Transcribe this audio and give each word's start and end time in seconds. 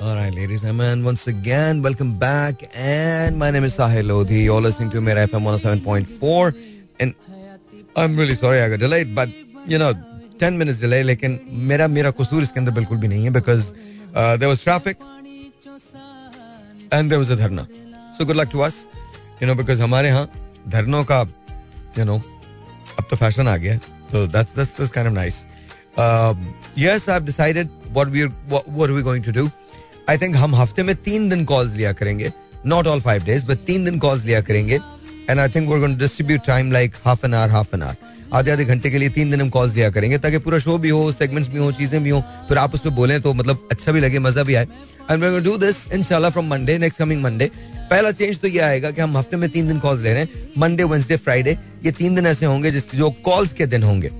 All 0.00 0.14
right, 0.14 0.32
ladies 0.32 0.62
and 0.62 0.78
gentlemen, 0.78 1.04
once 1.04 1.26
again, 1.26 1.82
welcome 1.82 2.16
back. 2.18 2.62
And 2.72 3.36
my 3.36 3.50
name 3.50 3.64
is 3.64 3.76
Sahil 3.76 4.06
Lodhi. 4.06 4.44
You're 4.44 4.60
listening 4.60 4.90
to 4.90 5.00
Mera 5.00 5.26
FM 5.26 5.42
107.4. 5.42 6.54
And 7.00 7.14
I'm 7.96 8.16
really 8.16 8.36
sorry 8.36 8.62
I 8.62 8.68
got 8.68 8.78
delayed, 8.78 9.12
but 9.12 9.28
you 9.66 9.76
know, 9.76 9.92
10 10.38 10.56
minutes 10.56 10.78
delay, 10.78 11.02
लेकिन 11.02 11.38
मेरा 11.70 11.88
मेरा 11.88 12.10
कसूर 12.14 12.42
इसके 12.42 12.60
अंदर 12.60 12.72
बिल्कुल 12.78 12.98
भी 12.98 13.08
नहीं 13.08 13.24
है 13.24 13.32
because 13.32 13.72
uh, 14.14 14.36
there 14.36 14.48
was 14.48 14.62
traffic 14.62 14.98
and 16.92 17.10
there 17.10 17.18
was 17.18 17.30
a 17.30 17.36
धरना. 17.36 17.66
So 18.14 18.24
good 18.24 18.36
luck 18.36 18.50
to 18.50 18.62
us, 18.62 18.86
you 19.40 19.48
know, 19.48 19.56
because 19.56 19.80
हमारे 19.80 20.08
यहाँ 20.08 20.28
धरनों 20.68 21.04
का, 21.10 21.26
you 21.96 22.04
know, 22.04 22.20
अब 22.98 23.04
तो 23.10 23.16
फैशन 23.16 23.48
आ 23.48 23.56
गया 23.56 23.74
है. 23.74 23.80
So 24.12 24.26
that's 24.26 24.52
that's 24.52 24.74
that's 24.74 24.92
kind 24.92 25.08
of 25.08 25.12
nice. 25.12 25.46
Uh, 25.96 26.34
yes, 26.76 27.08
I've 27.08 27.24
decided 27.24 27.68
what 27.92 28.08
we 28.10 28.26
what, 28.48 28.68
what 28.68 28.88
are 28.90 28.94
we 28.94 29.02
going 29.02 29.22
to 29.22 29.32
do. 29.32 29.50
I 30.08 30.18
think 30.18 30.36
हम 30.36 30.54
हफ़्ते 30.54 30.82
में 30.82 30.94
तीन 30.96 31.28
दिन 31.28 31.44
कॉल्स 31.44 31.74
लिया 31.76 31.92
करेंगे। 31.92 32.32
Not 32.66 32.86
all 32.86 33.00
five 33.00 33.24
days 33.24 33.46
but 33.46 33.58
तीन 33.66 33.84
दिन 33.84 33.98
कॉल्स 33.98 34.24
लिया 34.24 34.40
करेंगे। 34.40 34.78
And 35.30 35.40
I 35.40 35.48
think 35.48 35.68
we're 35.68 35.88
distribute 35.88 36.46
time 36.46 36.72
like 36.72 36.94
half 37.04 37.26
an 37.26 37.34
hour 37.34 37.50
half 37.50 37.74
an 37.74 37.82
hour 37.82 38.06
आधे 38.32 38.50
आधे 38.50 38.64
घंटे 38.64 38.90
के 38.90 38.98
लिए 38.98 39.08
तीन 39.08 39.30
दिन 39.30 39.40
हम 39.40 39.48
कॉल्स 39.48 39.74
लिया 39.74 39.88
करेंगे 39.90 40.18
ताकि 40.18 40.38
पूरा 40.38 40.58
शो 40.58 40.76
भी 40.78 40.88
हो 40.88 41.10
सेगमेंट्स 41.12 41.48
भी 41.50 41.58
हो, 41.58 41.70
चीज़ें 41.72 42.02
भी 42.02 42.10
हो। 42.10 42.20
फिर 42.48 42.58
आप 42.58 42.74
उसमें 42.74 42.94
बोलें 42.94 43.20
तो 43.20 43.32
मतलब 43.34 43.68
अच्छा 43.72 43.92
भी 43.92 44.00
लगे, 44.00 44.18
मज़ा 44.18 44.42
भी 44.42 44.54
आए। 44.54 44.66
एंड 45.10 45.24
वी 45.24 45.40
डू 45.40 45.56
दिस 45.58 45.92
इनशाला 45.92 46.30
from 46.30 46.46
Monday 46.46 46.76
next 46.78 46.98
coming 46.98 47.22
Monday 47.22 47.50
पहला 47.90 48.10
चेंज 48.12 48.40
तो 48.40 48.48
ये 48.48 48.58
आएगा 48.60 48.90
कि 48.90 49.00
हम 49.00 49.16
हफ़्ते 49.16 49.36
में 49.36 49.48
तीन 49.50 49.68
दिन 49.68 49.78
कॉल्स 49.78 50.02
ले 50.02 50.12
रहे 50.12 50.22
हैं। 50.22 50.52
मंडे 50.58 50.84
वेंसडे 50.84 51.16
फ्राइडे 51.18 51.56
ये 51.84 51.92
तीन 51.92 52.14
दिन 52.14 52.26
ऐसे 52.26 52.46
होंगे 52.46 52.70
जिसके 52.70 52.96
जो 52.98 53.10
कॉल्स 53.24 53.52
के 53.52 53.66
दिन 53.66 53.82
होंगे। 53.82 54.10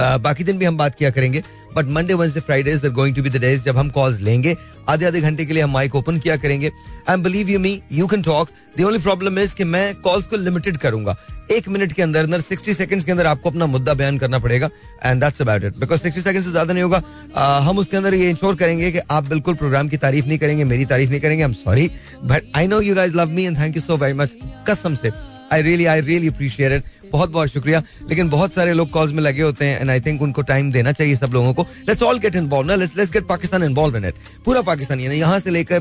बाकी 0.00 0.44
दिन 0.44 0.58
भी 0.58 0.64
हम 0.64 0.76
बात 0.76 0.94
किया 0.94 1.10
करेंगे। 1.10 1.42
But 1.78 1.94
Monday 1.96 2.14
Wednesday 2.14 2.40
Friday 2.40 2.72
is 2.72 2.86
going 2.88 3.16
to 3.16 3.22
be 3.22 3.30
the 3.30 3.40
days 3.40 3.64
जब 3.64 3.78
हम 3.78 3.90
कॉल्स 3.90 4.20
लेंगे। 4.20 4.56
आधे 4.88 5.06
आधे 5.06 5.20
घंटे 5.20 5.44
के 5.46 5.52
लिए 5.52 5.62
हम 5.62 5.70
माइक 5.70 5.94
ओपन 5.94 6.18
किया 6.18 6.36
करेंगे। 6.36 6.70
I 7.08 7.16
believe 7.18 7.48
you 7.50 7.58
me 7.58 7.80
you 7.92 8.06
can 8.06 8.22
talk 8.22 8.48
the 8.78 8.82
only 8.82 8.98
problem 8.98 9.38
is 9.38 9.54
कि 9.54 9.64
मैं 9.66 9.94
कॉल्स 10.02 10.26
को 10.26 10.36
लिमिटेड 10.36 10.76
करूँगा। 10.76 11.16
एक 11.52 11.68
मिनट 11.68 11.92
के 11.92 12.02
अंदर 12.02 12.24
अंदर 12.24 12.40
सिक्सटी 12.40 12.74
सेकंड्स 12.74 13.04
के 13.04 13.12
अंदर 13.12 13.26
आपको 13.26 13.50
अपना 13.50 13.66
मुद्दा 13.66 13.94
बयान 13.94 14.18
करना 14.18 14.38
पड़ेगा। 14.38 14.68
And 15.04 15.20
that's 15.20 15.42
about 15.42 15.64
it 15.64 15.76
because 15.76 16.00
sixty 16.00 16.22
second 16.22 16.44
से 16.44 16.50
ज़्यादा 16.50 16.72
नहीं 16.72 16.82
होगा। 16.82 16.98
uh, 16.98 17.68
हम 17.68 17.78
उसके 17.78 17.96
अंदर 17.96 18.14
ये 18.14 18.28
इंश्योर 18.30 18.56
करेंगे 18.56 18.90
कि 18.92 18.98
आप 19.10 19.28
बिल्कुल 19.28 19.54
प्रोग्राम 19.54 19.88
की 19.88 19.96
तारीफ़ 19.98 20.26
नहीं 20.26 20.38
करेंगे 20.38 20.64
मेरी 20.64 20.84
तारीफ़ 20.86 21.10
नहीं 21.10 21.20
करेंगे। 21.20 21.42
I 21.42 21.48
am 21.48 21.54
sorry 21.54 21.90
but 22.24 22.52
I 22.56 22.66
know 22.66 22.80
you 22.80 22.94
guys 22.94 23.14
love 23.14 23.30
me 23.30 23.44
and 23.44 23.58
thank 23.58 23.76
you 23.76 23.82
so 23.82 23.96
very 23.96 24.14
much 24.14 24.36
कसम 24.68 24.94
से 24.94 25.10
I 25.52 25.62
really 25.62 25.84
I 25.86 26.00
really 26.00 26.28
appreciate 26.28 26.72
it 26.72 26.97
बहुत 27.12 27.30
बहुत 27.30 27.48
शुक्रिया। 27.48 27.82
लेकिन 28.08 28.28
बहुत 28.30 28.52
सारे 28.52 28.72
लोग 28.72 28.90
कॉल्स 28.90 29.12
में 29.12 29.22
लगे 29.22 29.42
होते 29.42 29.64
हैं 29.64 29.80
एंड 29.80 29.90
आई 29.90 30.00
थिंक 30.00 30.22
उनको 30.22 30.42
टाइम 30.42 30.70
देना 30.72 30.92
चाहिए 30.92 31.16
सब 31.16 31.32
लोगों 31.34 31.54
को। 31.54 31.66
Let's 31.88 32.02
all 32.02 32.18
get 32.18 32.36
involve 32.36 32.74
let's 32.74 32.96
let's 32.96 33.12
get 33.12 33.26
Pakistan 33.26 33.62
involve 33.62 33.96
in 33.96 34.04
it 34.04 34.14
पूरा 34.44 34.62
पाकिस्तान 34.62 35.00
यानी 35.00 35.16
यहाँ 35.16 35.40
से 35.40 35.50
लेकर 35.50 35.80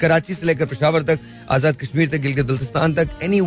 कराची 0.00 0.34
से 0.34 0.46
लेकर 0.46 0.66
पेशावर 0.66 1.02
तक, 1.02 1.18
आज़ाद 1.50 1.76
कश्मीर 1.76 2.08
तक, 2.08 2.18
गिलगित 2.18 2.46
बल्तिस्तान 2.46 2.94
तक 2.94 3.18
any 3.22 3.40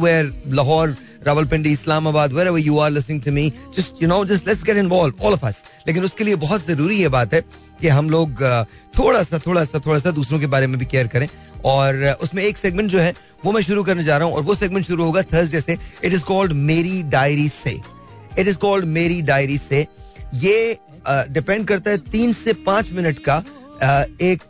Lahore, 0.56 0.96
Rawalpindi, 1.26 1.72
Islamabad 1.72 2.34
wherever 2.48 2.60
you 2.60 2.78
are 2.80 2.92
listening 2.92 3.22
to 3.24 3.32
me 3.32 3.52
just 3.78 4.02
you 4.02 4.08
know 4.10 4.24
just 4.26 4.48
let's 4.48 4.64
get 4.64 4.78
involve 4.78 5.26
all 5.26 5.34
of 5.34 5.46
us 5.46 5.64
लेकिन 5.88 6.04
उसके 6.04 6.24
लिए 6.24 6.36
बहुत 6.38 6.66
ज़रूरी 6.68 6.98
ये 6.98 7.10
बात 7.10 7.34
है 7.34 7.42
कि 7.82 7.88
हम 7.90 8.10
लोग 8.10 8.44
थोड़ा 8.98 9.24
सा 9.24 9.40
थोड़ा 9.46 9.64
सा 9.64 9.80
थोड़ा 9.86 10.00
सा 10.00 10.12
दूसरों 10.12 10.40
के 10.40 10.48
बारे 10.48 10.68
में 10.68 10.78
भी 10.80 10.86
केयर 10.86 11.08
करें। 11.08 11.28
और 11.66 12.04
उसमें 12.24 12.44
एक 12.44 12.58
सेगमेंट 12.58 12.90
जो 12.90 13.00
है, 13.00 13.14
वो 13.46 13.52
मैं 13.52 13.62
शुरू 13.62 13.84
करने 13.84 14.04
जा 14.04 14.18
रहा 14.18 14.28
हूँ 14.28 14.36
और 14.36 14.42
वो 14.44 14.56
सेगमेंट 14.56 14.86
शुरू 14.86 15.04
होगा 15.04 15.22
थर्सडे 15.24 15.62
से। 15.62 15.78
इट 16.04 16.14
इज़ 16.14 16.24
कॉल्ड 16.24 16.52
मेरी 16.52 17.02
डायरी 17.12 17.48
से। 17.50 17.80
इट 18.40 18.48
इज़ 18.48 18.58
कॉल्ड 18.58 18.86
मेरी 18.88 19.22
डायरी 19.22 19.58
से। 19.58 19.86
ये 20.36 20.78
डिपेंड 21.08 21.68
करता 21.68 21.92
है 21.92 21.98
तीन 22.12 22.32
से 22.34 22.54
पाँच 22.66 22.92
मिनट 22.92 23.20
का 23.20 23.44
एक 24.22 24.42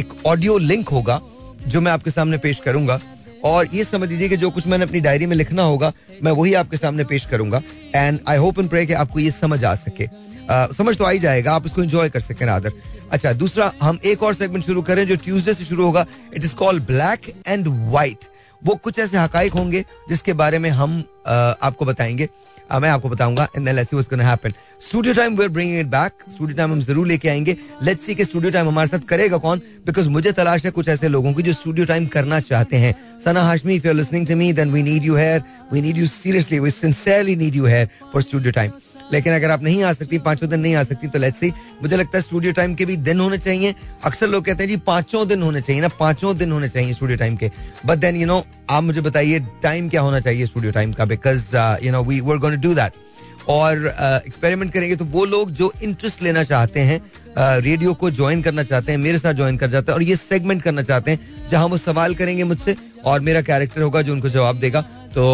एक 0.00 0.14
ऑडियो 0.26 0.58
लिंक 0.58 0.88
होगा, 0.88 1.20
जो 1.66 1.80
मैं 1.80 1.92
आपके 1.92 2.10
सामने 2.10 2.38
पेश 2.38 2.60
करूँगा। 2.64 3.00
और 3.44 3.66
ये 3.74 3.84
समझ 3.84 4.08
लीजिए 4.08 4.28
कि 4.28 4.36
जो 4.36 4.50
कुछ 4.50 4.66
मैंने 4.66 4.84
अपनी 4.84 5.00
डायरी 5.00 5.26
में 5.26 5.36
लिखना 5.36 5.62
होगा, 5.62 5.92
मैं 6.22 6.32
वही 6.32 6.54
आपके 6.54 6.76
सामने 6.76 7.04
पेश 7.04 7.26
करूँगा। 7.26 7.60
And 7.94 8.18
I 8.28 8.36
hope 8.36 8.58
and 8.58 8.68
pray 8.68 8.84
कि 8.86 8.92
आपको 8.94 9.20
ये 9.20 9.30
समझ 9.30 9.64
आ 9.64 9.74
सके। 9.76 10.06
समझ 10.50 10.96
तो 10.96 11.04
आ 11.04 11.10
ही 11.10 11.18
जाएगा, 11.18 11.52
आप 11.52 11.66
इसको 11.66 11.82
एंजॉय 11.82 12.08
कर 12.10 12.20
सकें 12.20 12.46
आदर 12.48 12.72
अच्छा 13.12 13.32
दूसरा, 13.34 13.72
हम 13.82 13.98
एक 14.04 14.22
और 14.22 14.34
सेगमेंट 14.34 14.64
शुरू 14.64 14.82
करें 14.82 15.06
जो 15.06 15.16
ट्यूसडे 15.16 15.54
से 15.54 15.64
शुरू 15.64 15.84
होगा। 15.84 16.06
It 16.34 16.44
is 16.44 16.54
called 16.56 16.82
black 16.86 17.32
and 17.46 17.68
white 17.90 18.24
वो 18.62 18.74
कुछ 18.74 18.98
ऐसे 18.98 19.16
हकाइक 19.18 19.52
होंगे 19.52 19.84
जिसके 20.08 20.32
बारे 20.34 20.58
में 20.58 20.70
हम 20.72 21.02
आपको 21.26 21.84
बताएँगे। 21.84 22.28
मैं 22.72 22.88
आपको 22.88 23.08
बताऊँगा 23.08 23.46
and 23.56 23.68
let's 23.68 23.90
see 23.90 23.96
what's 23.96 24.10
gonna 24.10 24.24
happen 24.24 24.52
studio 24.82 25.14
time 25.14 25.34
we 25.36 25.42
are 25.42 25.48
bringing 25.48 25.80
it 25.80 25.86
back 25.88 26.12
studio 26.32 26.56
time 26.56 26.72
हम 26.72 26.80
ज़रूर 26.82 27.06
लेके 27.06 27.28
आएँगे। 27.28 27.56
लेट्स 27.82 28.06
सी 28.06 28.14
कि 28.14 28.24
स्टूडियो 28.24 28.52
टाइम 28.52 28.68
हमारे 28.68 28.88
साथ 28.88 29.04
करेगा 29.08 29.36
कौन? 29.38 29.58
बिकॉज़ 29.86 30.08
मुझे 30.10 30.32
तलाश 30.32 30.64
है 30.64 30.70
कुछ 30.70 30.88
ऐसे 30.88 31.08
लोगों 31.08 31.32
की 31.34 31.42
जो 31.42 31.52
स्टूडियो 31.52 31.86
टाइम 31.86 32.06
करना 32.06 32.40
चाहते 32.42 32.76
हैं। 32.76 32.94
Sana 33.24 33.42
Hashmi 33.42 33.74
if 33.74 33.86
you 33.86 33.92
are 33.92 33.96
listening 33.96 34.26
to 34.26 34.36
me 34.36 34.52
then 34.52 34.72
we 34.72 34.82
need 34.82 35.04
you 35.04 35.16
here 35.16 35.42
we 35.72 35.80
need 35.80 35.98
you 35.98 36.06
seriously 36.08 36.58
we 36.58 36.70
sincerely 36.72 37.36
need 37.36 37.56
you 37.56 37.66
here 37.66 37.88
for 38.12 38.22
studio 38.22 38.52
time 38.52 38.70
लेकिन 39.12 39.32
अगर 39.32 39.50
आप 39.50 39.62
नहीं 39.62 39.82
आ 39.82 39.92
सकती 39.92 40.18
पाँचों 40.20 40.48
दिन 40.50 40.60
नहीं 40.60 40.74
आ 40.74 40.82
सकती 40.82 41.08
तो 41.08 41.18
लेट्स 41.18 41.40
सी 41.40 41.52
मुझे 41.82 41.96
लगता 41.96 42.18
है 42.18 42.22
स्टूडियो 42.22 42.52
टाइम 42.52 42.74
के 42.74 42.84
भी 42.84 42.96
दिन 42.98 43.20
होने 43.20 43.38
चाहिए। 43.38 43.74
अक्सर 44.04 44.28
लोग 44.28 44.44
कहते 44.44 44.62
हैं 44.62 44.68
जी 44.70 44.76
पाँचों 44.86 45.26
दिन 45.28 45.42
होने 45.42 45.60
चाहिए 45.60 45.82
ना 45.82 45.88
पाँचों 46.00 46.36
दिन 46.36 46.52
होने 46.52 46.68
चाहिए 46.68 46.94
स्टूडियो 46.94 47.18
टाइम 47.18 47.36
के। 47.36 47.50
बट 47.86 47.98
देन 47.98 48.16
यू 48.16 48.26
नो 48.26 48.42
आप 48.70 48.82
मुझे 48.82 49.00
बताइए 49.00 49.40
टाइम 49.62 49.88
क्या 49.88 50.00
होना 50.00 50.20
चाहिए 50.20 50.46
स्टूडियो 50.46 50.72
टाइम 50.72 50.92
का? 50.92 51.04
Because 51.04 51.56
you 51.84 51.92
know 51.92 52.02
we 52.04 52.20
were 52.20 52.38
going 52.38 52.62
to 52.62 52.68
do 52.68 52.74
that 52.74 52.92
और 53.48 53.86
एक्सपेरिमेंट 54.26 54.70
uh, 54.70 54.76
करेंगे 54.76 54.96
तो 54.96 55.04
वो 55.04 55.24
लोग 55.24 55.50
जो 55.52 55.72
इंटरेस्ट 55.82 56.22
लेना 56.22 56.42
चाहते 56.44 56.80
हैं 56.80 57.00
रेडियो 57.60 57.90
uh, 57.90 57.96
को 57.96 58.10
ज्वाइन 58.10 58.42
करना 58.42 58.62
चाहते 58.62 58.92
हैं 58.92 58.98
मेरे 58.98 59.18
साथ 59.18 59.34
ज्वाइन 59.34 59.56
कर 59.56 59.70
जाते 59.70 59.92
हैं 59.92 59.96
और 59.96 60.02
ये 60.02 60.16
सेगमेंट 60.16 60.62
करना 60.62 60.82
चाहते 60.82 61.10
हैं 61.10 61.48
जहाँ 61.50 61.66
वो 61.66 61.78
सवाल 61.78 62.14
करेंगे 62.14 62.44
मुझसे 62.44 62.76
और 63.04 63.20
मेरा 63.20 63.40
कैरेक्टर 63.42 63.82
होगा 63.82 64.02
जो 64.02 64.12
उनको 64.12 64.28
जवाब 64.28 64.58
देगा 64.60 64.80
तो 65.14 65.24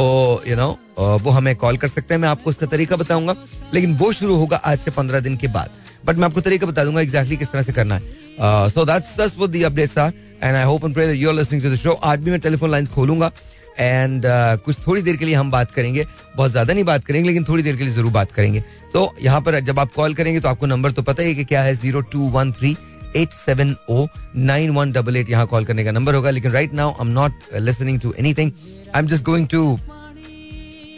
यू 0.46 0.54
you 0.54 0.58
नो 0.58 0.68
know, 0.68 1.20
वो 1.22 1.30
हमें 1.30 1.54
कॉल 1.56 1.76
कर 1.76 1.88
सकते 1.88 2.14
हैं। 2.14 2.20
मैं 2.20 2.28
आपको 2.28 2.50
उसका 2.50 2.66
तरीका 2.66 2.96
बताऊँगा। 2.96 3.34
लेकिन 3.74 3.94
वो 3.96 4.12
शुरू 4.12 4.36
होगा 4.36 4.56
आज 4.56 4.78
से 4.78 4.90
पंद्रह 4.90 5.20
दिन 5.20 5.36
के 5.36 5.48
बाद। 5.48 5.70
बट 6.06 6.16
मैं 6.16 6.24
आपको 6.24 6.40
तरीका 6.40 6.66
बता 6.66 6.84
दूँगा 6.84 7.00
एग्जैक्टली 7.00 7.36
किस 7.36 7.52
तरह 7.52 7.62
से 7.62 7.72
करना 7.72 7.94
है। 7.94 8.68
So 8.70 8.84
that's 8.86 9.16
that's 9.16 9.36
what 9.36 9.50
the 9.50 9.62
updates 9.64 9.98
are 9.98 10.12
and 10.42 10.56
I 10.56 10.64
hope 10.64 10.84
and 10.84 10.94
pray 10.94 11.06
that 11.06 11.16
you 11.16 11.28
are 11.28 11.34
listening 11.34 11.62
to 11.62 11.70
the 11.70 11.76
show 11.76 11.92
आज 11.92 12.18
भी 12.18 12.30
मैं 12.30 12.40
टेलीफोन 12.40 12.70
लाइंस 12.70 12.88
खोलूँगा 12.90 13.30
एंड 13.78 14.24
uh, 14.24 14.62
कुछ 14.64 14.76
थोड़ी 14.86 15.02
देर 15.02 15.16
के 15.16 15.24
लिए 15.24 15.34
हम 15.34 15.50
बात 15.50 15.70
करेंगे। 15.70 16.04
बहुत 16.36 16.50
ज़्यादा 16.50 16.74
नहीं 16.74 16.84
बात 16.84 17.04
करेंगे 17.04 17.28
लेकिन 17.28 17.44
थोड़ी 17.44 17.62
देर 17.62 17.76
के 17.76 17.84
लिए 17.84 17.92
ज़रूर 17.92 18.12
बात 18.12 18.32
करेंगे। 18.32 18.62
तो 18.92 19.12
यहाँ 19.22 19.40
पर 19.40 19.58
जब 19.60 19.78
आप 19.78 19.92
कॉल 19.92 20.14
करेंगे 20.14 20.40
तो 20.40 20.48
आपको 20.48 20.66
नंबर 20.66 20.92
तो 20.92 21.02
पता 21.02 21.22
ही 21.22 21.34
कि 21.34 21.44
क्या 21.44 21.62
है 21.62 21.74
zero 21.74 22.00
two 22.12 22.28
one 22.30 22.52
three 22.52 22.76
eight 23.16 23.32
seven 23.32 23.74
O 23.90 24.06
nine 24.36 24.70
one 24.70 24.92
double 24.92 25.16
eight 25.16 25.30
यहाँ 25.30 25.46
कॉल 25.46 25.64
करने 25.64 25.84
का 25.84 25.92
नंबर 25.92 26.14
होगा। 26.14 26.30
लेकिन 26.30 26.52
right 26.52 26.74
now 26.74 26.90
I 26.90 27.06
am 27.06 27.12
not 27.12 27.32
listening 27.58 28.00
to 28.00 28.14
anything 28.34 28.52
I 28.94 29.02
am 29.02 29.06
just 29.08 29.24
going 29.24 29.46
to 29.48 29.78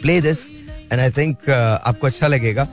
play 0.01 0.19
this 0.21 0.47
and 0.93 1.01
I 1.01 1.09
think 1.09 1.49
आपको 1.49 2.07
अच्छा 2.07 2.27
लगेगा। 2.27 2.67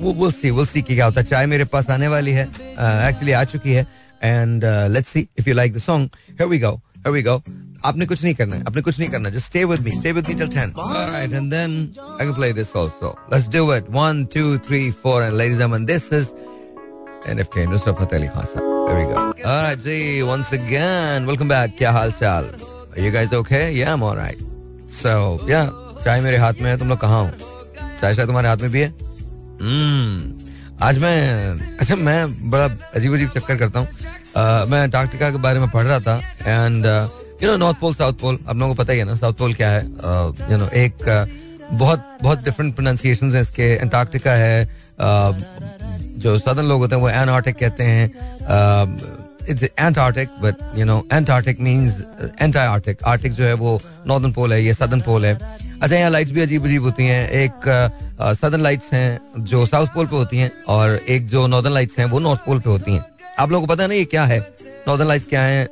वो 0.00 0.12
will 0.22 0.32
see 0.32 0.50
will 0.50 0.66
see 0.66 0.82
क्या 0.82 1.04
होता 1.04 1.20
है। 1.20 1.26
चाय 1.26 1.46
मेरे 1.46 1.64
पास 1.74 1.90
आने 1.90 2.08
वाली 2.08 2.32
है। 2.32 2.44
एक्चुअली 2.44 3.32
uh, 3.32 3.38
आ 3.38 3.44
चुकी 3.44 3.72
है। 3.72 3.86
And 4.24 4.64
let's 4.64 5.08
see 5.08 5.28
if 5.38 5.48
you 5.48 5.54
like 5.54 5.74
the 5.74 5.78
song 5.78 6.10
here 6.30 6.48
we 6.48 6.58
go 6.58 6.70
here 6.70 7.10
we 7.10 7.22
go 7.22 7.42
आपने 7.84 8.06
कुछ 8.06 8.22
नहीं 8.24 8.34
करना 8.34 8.56
है 8.56 8.62
आपने 8.66 8.82
कुछ 8.82 8.98
नहीं 8.98 9.08
करना 9.10 9.30
just 9.30 9.44
stay 9.44 9.64
with 9.64 9.80
me 9.80 9.90
stay 9.90 10.12
with 10.12 10.28
me 10.28 10.34
till 10.34 10.48
10 10.48 10.78
alright 10.78 11.32
and 11.32 11.50
then 11.50 11.72
I 12.20 12.26
can 12.26 12.34
play 12.34 12.52
this 12.52 12.76
also 12.76 13.16
let's 13.32 13.48
do 13.48 13.74
it 13.74 13.90
1 13.96 14.24
2 14.36 14.44
3 14.70 14.92
4 15.06 15.22
and 15.22 15.36
ladies 15.36 15.62
and 15.62 15.86
this 15.86 16.12
is 16.12 16.28
NFK 17.30 17.66
Nusrat 17.66 17.96
Fateh 18.00 18.18
Ali 18.18 18.28
Khan 18.28 18.44
साहब 18.44 18.72
There 18.84 19.04
go. 19.06 19.20
All 19.50 19.62
right, 19.64 19.78
ji, 19.80 20.22
once 20.22 20.48
again, 20.52 21.28
welcome 21.28 21.50
back. 21.52 21.78
क्या 21.78 21.92
हाल 21.92 22.10
चाल? 22.12 22.50
Are 22.96 23.04
you 23.04 23.12
guys 23.14 23.32
okay? 23.32 23.62
Yeah, 23.76 23.94
I'm 23.94 24.02
all 24.08 24.18
right. 24.18 24.42
So, 25.02 25.14
yeah, 25.52 25.70
चाय 26.04 26.20
मेरे 26.20 26.36
हाथ 26.36 26.54
में 26.60 26.70
है 26.70 26.78
तुम 26.78 26.88
लोग 26.88 27.00
कहाँ 27.00 27.22
हो? 27.24 27.53
चाय 28.04 28.14
शायद 28.14 28.28
तुम्हारे 28.28 28.48
हाथ 28.48 28.56
में 28.58 28.70
भी 28.70 28.80
है? 28.80 28.88
hmm. 29.58 30.82
आज 30.82 30.98
मैं 30.98 31.78
अच्छा 31.80 31.96
मैं 31.96 32.50
बड़ा 32.50 32.64
अजीब 32.96 33.14
अजीब 33.14 33.30
चक्कर 33.30 33.56
करता 33.56 33.80
हूँ। 33.80 33.86
uh, 33.88 34.68
मैं 34.70 34.82
अंटार्कटिका 34.82 35.30
के 35.30 35.38
बारे 35.38 35.60
में 35.60 35.70
पढ़ 35.70 35.84
रहा 35.84 36.00
था 36.00 36.16
and 36.46 36.86
you 37.42 37.50
know 37.50 37.56
north 37.56 37.78
pole 37.80 37.94
south 37.94 38.12
pole 38.20 38.38
आप 38.48 38.56
लोगों 38.56 38.74
को 38.74 38.82
पता 38.82 38.92
ही 38.92 38.98
है 38.98 39.04
ना 39.04 39.14
साउथ 39.14 39.34
पोल 39.34 39.54
क्या 39.54 39.70
है? 39.70 39.82
यू 40.50 40.58
नो 40.58 40.68
एक 40.82 41.08
uh, 41.16 41.24
बहुत 41.72 42.04
बहुत 42.22 42.44
डिफरेंट 42.44 42.74
प्रोनाउंसिएशन 42.74 43.34
है 43.34 43.40
इसके। 43.40 43.76
अंटार्कटिका 43.78 44.32
है 44.34 44.68
जो 46.20 46.38
सदर्न 46.38 46.66
लोग 46.66 46.80
होते 46.80 46.94
हैं 46.94 47.02
वो 47.02 47.10
एनआर्टिक 47.10 47.56
कहते 47.56 47.84
हैं। 47.84 48.04
It's 49.50 49.64
Antarctic 49.64 50.28
but 50.42 50.78
you 50.78 50.84
know 50.84 51.02
Antarctic 51.12 51.60
means 51.60 52.02
anti 52.40 52.66
Arctic 52.66 53.02
Arctic 53.06 53.32
जो 53.32 53.44
है 53.44 53.54
वो 53.54 53.80
नॉर्दर्न 54.06 54.32
पोल 54.32 54.52
है 54.52 54.62
ये 54.64 54.74
सदर्न 54.74 55.00
पोल 55.00 55.26
है। 55.26 55.38
अच्छा 55.82 55.96
यहाँ 55.96 56.10
लाइट्स 56.10 56.32
भी 56.32 56.40
अजीब 56.40 56.64
अजीब 56.64 56.82
होती 56.82 57.06
हैं। 57.06 57.30
एक 57.30 57.68
सदर्न 58.40 58.62
लाइट्स 58.62 58.92
हैं 58.92 59.44
जो 59.44 59.64
साउथ 59.66 59.86
पोल 59.94 60.06
पे 60.06 60.16
होती 60.16 60.38
हैं 60.38 60.50
और 60.68 60.98
एक 61.08 61.26
जो 61.26 61.46
नॉर्दर्न 61.46 61.74
लाइट्स 61.74 61.98
हैं 61.98 62.06
वो 62.06 62.18
नॉर्थ 62.18 62.40
पोल 62.46 62.58
पे 62.58 62.70
होती 62.70 62.92
हैं। 62.92 63.04
आप 63.38 63.50
लोगों 63.50 63.66
को 63.66 63.72
पता 63.72 63.82
है 63.82 63.88
ना 63.88 63.94
ये 63.94 64.04
क्या 64.04 64.24
है? 64.24 64.38
नॉर्दर्न 64.88 65.08
लाइट्स 65.08 65.26
क्या 65.26 65.42
है? 65.42 65.62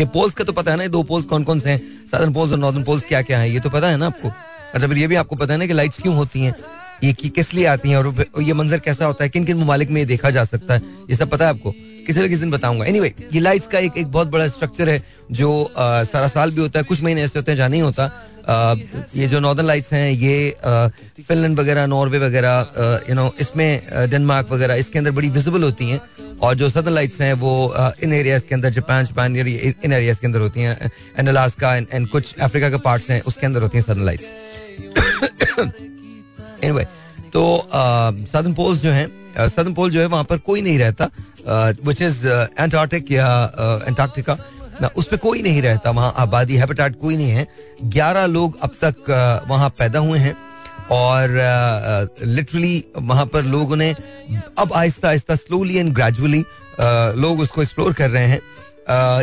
ये 0.00 0.04
पोल्स 0.06 0.34
का 0.34 0.44
तो 0.44 0.52
पता 0.52 0.70
है 0.70 0.76
ना 0.76 0.86
दो 0.86 1.02
पोल्स 1.02 1.26
कौन 1.26 1.44
कौन 1.44 1.58
से 1.60 1.70
हैं? 1.70 1.80
सदर्न 2.12 2.32
पोल्स 2.32 2.52
और 2.52 2.58
नॉर्दर्न 2.58 2.84
पोल्स 2.84 3.04
क्या 3.04 3.22
क्या 3.22 3.38
है? 3.38 3.50
ये 3.50 3.60
तो 3.60 3.70
पता 3.70 3.90
है 3.90 3.96
ना 3.96 4.06
आपको? 4.06 4.28
अच्छा 4.74 4.86
फिर 4.88 4.98
ये 4.98 5.06
भी 5.06 5.14
आपको 5.14 5.36
पता 5.36 5.52
है 5.52 5.58
ना 5.58 5.66
कि 5.66 5.72
लाइट्स 5.72 6.00
क्यों 6.02 6.14
होती 6.16 6.40
हैं? 6.40 6.54
ये 7.04 7.12
किस 7.12 7.52
लिए 7.54 7.66
आती 7.66 7.90
हैं? 7.90 7.96
और 7.96 8.42
ये 8.42 8.52
मंजर 8.52 8.78
कैसा 8.78 9.06
होता 9.06 9.24
है? 9.24 9.30
किन 9.30 9.44
किन 9.44 9.56
ममालिक 9.56 9.90
में 9.90 10.00
ये 10.00 10.04
देखा 10.06 10.30
जा 10.30 10.44
सकता 10.44 10.74
है? 10.74 10.82
ये 11.10 11.16
सब 11.16 11.30
पता 11.30 11.44
है 11.44 11.50
आपको? 11.50 11.74
किसी 12.06 12.20
न 12.20 12.28
किसी 12.28 12.40
दिन 12.40 12.50
बताऊँगा। 12.50 12.84
एनीवे 12.84 13.08
anyway, 13.10 13.34
ये 13.34 13.40
लाइट्स 13.40 13.66
का 13.66 13.78
एक 13.78 13.96
एक 13.96 14.06
बहुत 14.12 14.28
बड़ा 14.28 14.46
स्ट्रक्चर 14.48 14.88
है 14.88 15.02
जो 15.30 15.62
आ, 15.64 16.04
सारा 16.04 16.28
साल 16.28 16.50
भी 16.50 16.60
होता 16.60 16.78
है 16.78 16.84
कुछ 16.84 17.02
महीने 17.02 17.22
ऐसे 17.22 17.38
होते 17.38 17.50
हैं 17.52 17.56
जहाँ 17.56 17.68
नहीं 17.68 17.82
होता। 17.82 18.10
ये 19.16 19.26
जो 19.28 19.40
नॉर्दर्न 19.40 19.66
लाइट्स 19.66 19.92
हैं, 19.92 20.10
ये 20.10 20.54
फिनलैंड 21.20 21.58
वगैरह 21.58 21.86
नॉर्वे 21.86 22.18
वगैरह 22.18 23.04
यू 23.08 23.14
नो 23.14 23.30
इसमें 23.40 23.82
डेनमार्क 24.10 24.50
वगैरह, 24.52 24.74
इसके 24.74 24.98
अंदर 24.98 25.10
बड़ी 25.10 25.28
विजिबल 25.30 25.62
होती 25.62 25.88
हैं। 25.90 26.00
और 26.42 26.54
जो 26.54 26.68
सदर्न 26.68 26.94
लाइट्स 26.94 27.20
हैं, 27.20 27.32
वो 27.34 27.74
इन 28.02 28.12
एरियाज़ 28.12 28.44
के 28.46 28.54
अंदर 28.54 28.70
जापान 28.70 29.04
जापान 29.06 29.36
इन 29.36 29.92
एरियाज़ 29.92 30.20
के 30.20 30.26
अंदर 30.26 30.40
होती 30.40 30.60
हैं 30.60 30.90
एंड 31.18 31.28
अलास्का 31.28 31.74
एंड 31.76 32.08
कुछ 32.08 32.34
अफ्रीका 32.38 32.70
के 32.70 32.78
पार्ट्स 32.80 33.10
हैं, 33.10 33.20
उसके 33.22 33.46
अंदर 33.46 33.62
होती 33.62 33.78
हैं 33.78 33.84
सदर्न 33.84 34.04
लाइट्स 34.04 34.30
एनीवे 36.64 36.84
तो 37.32 37.42
सदर्न 37.66 38.54
पोल्स 38.54 38.82
जो 38.82 38.90
हैं 38.90 39.48
सदर्न 39.48 39.74
पोल 39.74 39.90
जो 39.90 40.00
है, 40.00 40.06
वहाँ 40.06 40.24
पर 40.24 40.38
कोई 40.40 40.62
नहीं 40.62 40.78
रहता 40.78 41.10
विच 41.84 42.02
इज़ 42.02 42.26
एंटार्टिक 42.58 43.10
या 43.12 43.28
एंटार्क्टिका 43.86 44.36
उस 44.88 45.06
पर 45.06 45.16
कोई 45.16 45.42
नहीं 45.42 45.62
रहता, 45.62 45.90
वहाँ 45.90 46.12
आबादी, 46.18 46.56
हैबिटाट 46.56 46.98
कोई 47.00 47.16
नहीं 47.16 47.30
है। 47.30 47.46
ग्यारह 47.84 48.26
लोग 48.26 48.58
अब 48.62 48.70
तक 48.84 49.44
वहाँ 49.48 49.68
पैदा 49.78 49.98
हुए 49.98 50.18
हैं 50.18 50.36
और 50.90 52.08
लिटरली 52.24 52.84
वहाँ 52.98 53.26
पर 53.26 53.44
लोगों 53.44 53.76
ने 53.76 53.92
अब 54.58 54.72
Aahista 54.72 55.08
Aahista 55.08 55.34
slowly 55.36 55.78
and 55.78 55.92
gradually 55.94 56.44
लोग 57.20 57.40
उसको 57.40 57.62
एक्सप्लोर 57.62 57.92
कर 57.92 58.10
रहे 58.10 58.26
हैं। 58.26 58.40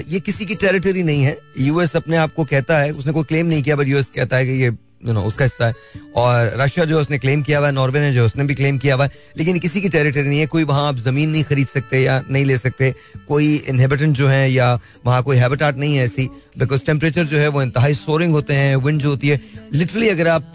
ये 0.09 0.19
किसी 0.19 0.45
की 0.45 0.55
टेरिटरी 0.55 1.03
नहीं 1.03 1.23
है। 1.23 1.37
यूएस 1.59 1.95
अपने 1.95 2.17
आप 2.17 2.33
को 2.33 2.43
कहता 2.45 2.77
है, 2.77 2.91
उसने 2.91 3.11
कोई 3.13 3.23
क्लेम 3.23 3.45
नहीं 3.45 3.63
किया 3.63 3.75
बट 3.75 3.87
यूएस 3.87 4.11
कहता 4.15 4.37
है 4.37 4.45
कि 4.45 4.61
ये 4.63 4.71
यू 5.01 5.13
नो 5.13 5.21
उसका 5.23 5.45
हिस्सा 5.45 5.67
है। 5.67 5.73
और 6.15 6.51
रशिया 6.57 6.85
जो 6.85 6.99
उसने 6.99 7.17
क्लेम 7.19 7.41
किया 7.41 7.57
हुआ 7.59 7.67
है, 7.67 7.73
नॉर्वे 7.73 7.99
ने 7.99 8.11
जो 8.13 8.25
उसने 8.25 8.43
भी 8.43 8.55
क्लेम 8.55 8.77
किया 8.77 8.95
हुआ 8.95 9.05
है। 9.05 9.11
लेकिन 9.37 9.59
किसी 9.59 9.81
की 9.81 9.89
टेरिटरी 9.89 10.23
नहीं 10.23 10.39
है, 10.39 10.45
कोई 10.47 10.63
वहाँ 10.63 10.87
आप 10.87 10.97
ज़मीन 10.97 11.29
नहीं 11.29 11.43
खरीद 11.43 11.67
सकते 11.67 12.01
या 12.01 12.21
नहीं 12.31 12.45
ले 12.45 12.57
सकते। 12.57 12.93
कोई 13.27 13.55
इनहेबिटेंट 13.69 14.15
जो 14.15 14.27
है 14.27 14.51
या 14.51 14.73
वहाँ 15.05 15.21
कोई 15.23 15.37
हैबिटाट 15.37 15.77
नहीं 15.77 15.95
है 15.95 16.05
ऐसी 16.05 16.29
बिकॉज़ 16.57 16.83
टेम्परेचर 16.85 17.25
जो 17.25 17.37
है, 17.37 17.47
वो 17.47 17.61
इंतहाई 17.63 17.93
सोरिंग 17.95 18.33
होते 18.33 18.53
हैं 18.53 18.75
विंड 18.75 19.01
जो 19.01 19.09
होती 19.09 19.29
है। 19.29 19.41
लिटरली 19.73 20.09
अगर 20.09 20.27
आप 20.27 20.53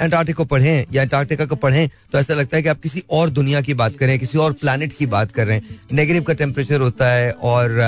एंटार्टिक 0.00 0.36
को 0.36 0.44
पढ़ें 0.44 0.84
या 0.92 1.02
अंटार्कटिका 1.02 1.46
को 1.46 1.56
पढ़ें 1.56 1.88
तो 2.12 2.18
ऐसा 2.18 2.34
लगता 2.34 2.56
है 2.56 2.62
कि 2.62 2.68
आप 2.68 2.80
किसी 2.80 3.02
और 3.10 3.30
दुनिया 3.30 3.60
की 3.60 3.74
बात 3.74 3.96
करें, 3.96 4.18
किसी 4.18 4.38
और 4.38 4.52
प्लानट 4.54 4.92
की 4.92 5.06
बात 5.08 5.32
कर 5.32 5.46
रहे 5.46 5.56
हैं। 5.56 5.80
नेगेटिव 5.92 6.22
का 6.22 6.34
टेम्परेचर 6.34 6.80
होता 6.80 7.10
है 7.10 7.30
और 7.32 7.80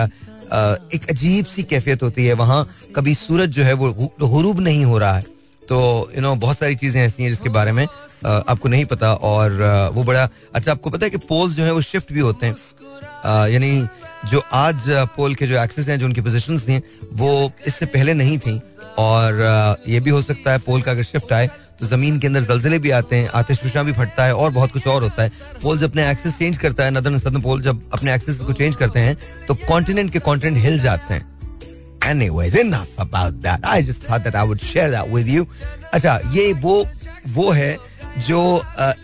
एक 0.95 1.09
अजीब 1.11 1.47
सी 1.47 1.63
कैफियत 1.63 2.03
होती 2.03 2.27
है। 2.27 2.35
वहाँ 2.35 2.69
कभी 2.97 3.15
सूरज 3.17 3.49
जो 3.51 3.63
है, 3.63 3.73
वो 3.73 4.13
हुरूब 4.23 4.61
नहीं 4.61 4.85
हो 4.85 4.99
रहा 4.99 5.17
है। 5.17 5.36
तो 5.69 5.79
यू 6.15 6.23
नो 6.23 6.35
बहुत 6.37 6.59
सारी 6.59 6.75
चीज़ें 6.77 7.01
ऐसी 7.03 7.23
हैं 7.23 7.31
जिसके 7.31 7.49
बारे 7.51 7.73
में 7.73 7.85
आपको 8.27 8.69
नहीं 8.69 8.85
पता 8.87 9.13
और 9.25 9.53
वो 9.95 10.05
बड़ा 10.05 10.29
अच्छा 10.55 10.71
आपको 10.73 10.91
पता 10.91 11.07
है 11.07 11.11
कि 11.11 11.19
पोल्स 11.29 11.55
जो 11.55 11.65
है 11.65 11.73
वो 11.73 11.81
शिफ्ट 11.83 12.13
भी 12.13 12.21
होते 12.21 12.47
हैं। 12.47 12.55
यानी 13.51 13.87
जो 14.31 14.43
आज 14.55 14.85
पोल 15.17 15.35
के 15.35 15.47
जो 15.47 15.63
एक्सेस 15.63 15.89
हैं, 15.89 15.99
जो 15.99 16.07
उनकी 16.07 16.21
पोजिशन 16.21 16.59
थी, 16.59 16.81
वो 17.13 17.53
इससे 17.67 17.87
पहले 17.89 18.15
नहीं 18.15 18.39
थी 18.39 18.61
और 18.99 19.83
ये 19.89 20.01
भी 20.01 20.11
हो 20.11 20.23
सकता 20.23 20.53
है 20.53 20.59
पोल 20.59 20.83
का 20.83 20.91
अगर 20.91 21.03
शिफ्ट 21.05 21.33
आए 21.33 21.47
तो 21.81 21.87
ज़मीन 21.87 22.19
के 22.19 22.27
अंदर 22.27 22.43
जलजिले 22.43 22.79
भी 22.79 22.91
आते 22.91 23.17
हैं 23.17 23.29
आतिशफिशा 23.35 23.83
भी 23.83 23.93
फटता 23.93 24.25
है 24.25 24.35
और 24.35 24.51
बहुत 24.51 24.73
कुछ 24.73 24.87
और 24.87 25.03
होता 25.03 25.23
है। 25.23 25.31
पोल 25.63 25.79
जब 25.79 25.91
अपने 25.91 26.11
एक्सेस 26.11 26.39
चेंज 26.39 26.59
करता 26.59 26.85
है 26.85 26.91
नदर 26.91 27.19
सदन 27.19 27.41
पोल 27.43 27.63
जब 27.63 27.91
अपने 27.95 28.15
एक्सेस 28.15 28.39
को 28.41 28.53
चेंज 28.53 28.77
करते 28.77 29.01
हैं 29.01 29.17
तो 29.49 29.55
कॉन्टिनेंट 29.67 30.13
के 30.13 30.19
कॉन्टिनेंट 30.21 30.65
हिल 30.65 30.79
जाते 30.81 31.15
हैं। 31.15 31.36
Anyways, 32.07 32.55
enough 32.57 32.91
about 32.99 33.41
that. 33.43 33.61
I 33.65 33.83
just 33.83 34.03
thought 34.03 34.23
that 34.25 34.37
I 34.37 34.45
would 34.45 34.61
share 34.63 34.91
that 34.91 35.09
with 35.09 35.29
you. 35.29 35.47
अच्छा 35.95 36.19
ये 36.33 36.53
वो 36.63 36.75
वो 37.35 37.51
है 37.53 37.77
जो 38.27 38.41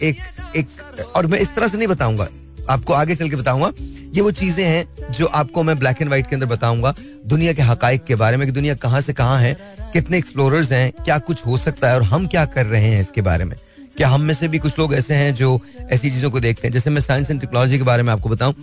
एक 0.02 0.20
एक 0.56 1.10
और 1.16 1.26
मैं 1.26 1.38
इस 1.38 1.54
तरह 1.54 1.68
से 1.68 1.78
नहीं 1.78 1.88
बताऊँगा 1.88 2.28
आपको 2.70 2.92
आगे 2.92 3.14
चल 3.14 3.30
के 3.30 3.36
बताऊँगा 3.36 3.72
ये 4.14 4.20
वो 4.20 4.30
चीज़ें 4.32 4.64
हैं 4.64 5.12
जो 5.12 5.26
आपको 5.34 5.62
मैं 5.62 5.78
ब्लैक 5.78 6.02
एंड 6.02 6.08
व्हाइट 6.08 6.26
के 6.26 6.36
अंदर 6.36 6.46
बताऊँगा 6.46 6.94
दुनिया 7.26 7.52
के 7.52 7.62
हकाइक 7.62 8.04
के 8.04 8.14
बारे 8.14 8.36
में 8.36 8.46
कि 8.46 8.52
दुनिया 8.52 8.74
कहाँ 8.84 9.00
से 9.00 9.12
कहाँ 9.12 9.38
है 9.38 9.56
कितने 9.92 10.18
एक्सप्लोरर्स 10.18 10.72
हैं 10.72 10.90
क्या 11.04 11.18
कुछ 11.20 11.44
हो 11.46 11.56
सकता 11.56 11.88
है 11.88 11.94
और 11.96 12.02
हम 12.12 12.26
क्या 12.26 12.44
कर 12.54 12.66
रहे 12.66 12.88
हैं 12.88 13.00
इसके 13.00 13.22
बारे 13.22 13.44
में 13.44 13.56
क्या 13.96 14.08
हम 14.08 14.20
में 14.20 14.32
से 14.34 14.48
भी 14.48 14.58
कुछ 14.58 14.78
लोग 14.78 14.94
ऐसे 14.94 15.14
हैं 15.14 15.34
जो 15.34 15.60
ऐसी 15.82 16.10
चीज़ों 16.10 16.30
को 16.30 16.40
देखते 16.40 16.66
हैं? 16.66 16.72
जैसे 16.72 16.90
मैं 16.90 17.00
साइंस 17.00 17.30
एंड 17.30 17.40
टेक्नोलॉजी 17.40 17.78
के 17.78 17.84
बारे 17.84 18.02
में 18.02 18.12
आपको 18.12 18.28
बताऊँ 18.28 18.54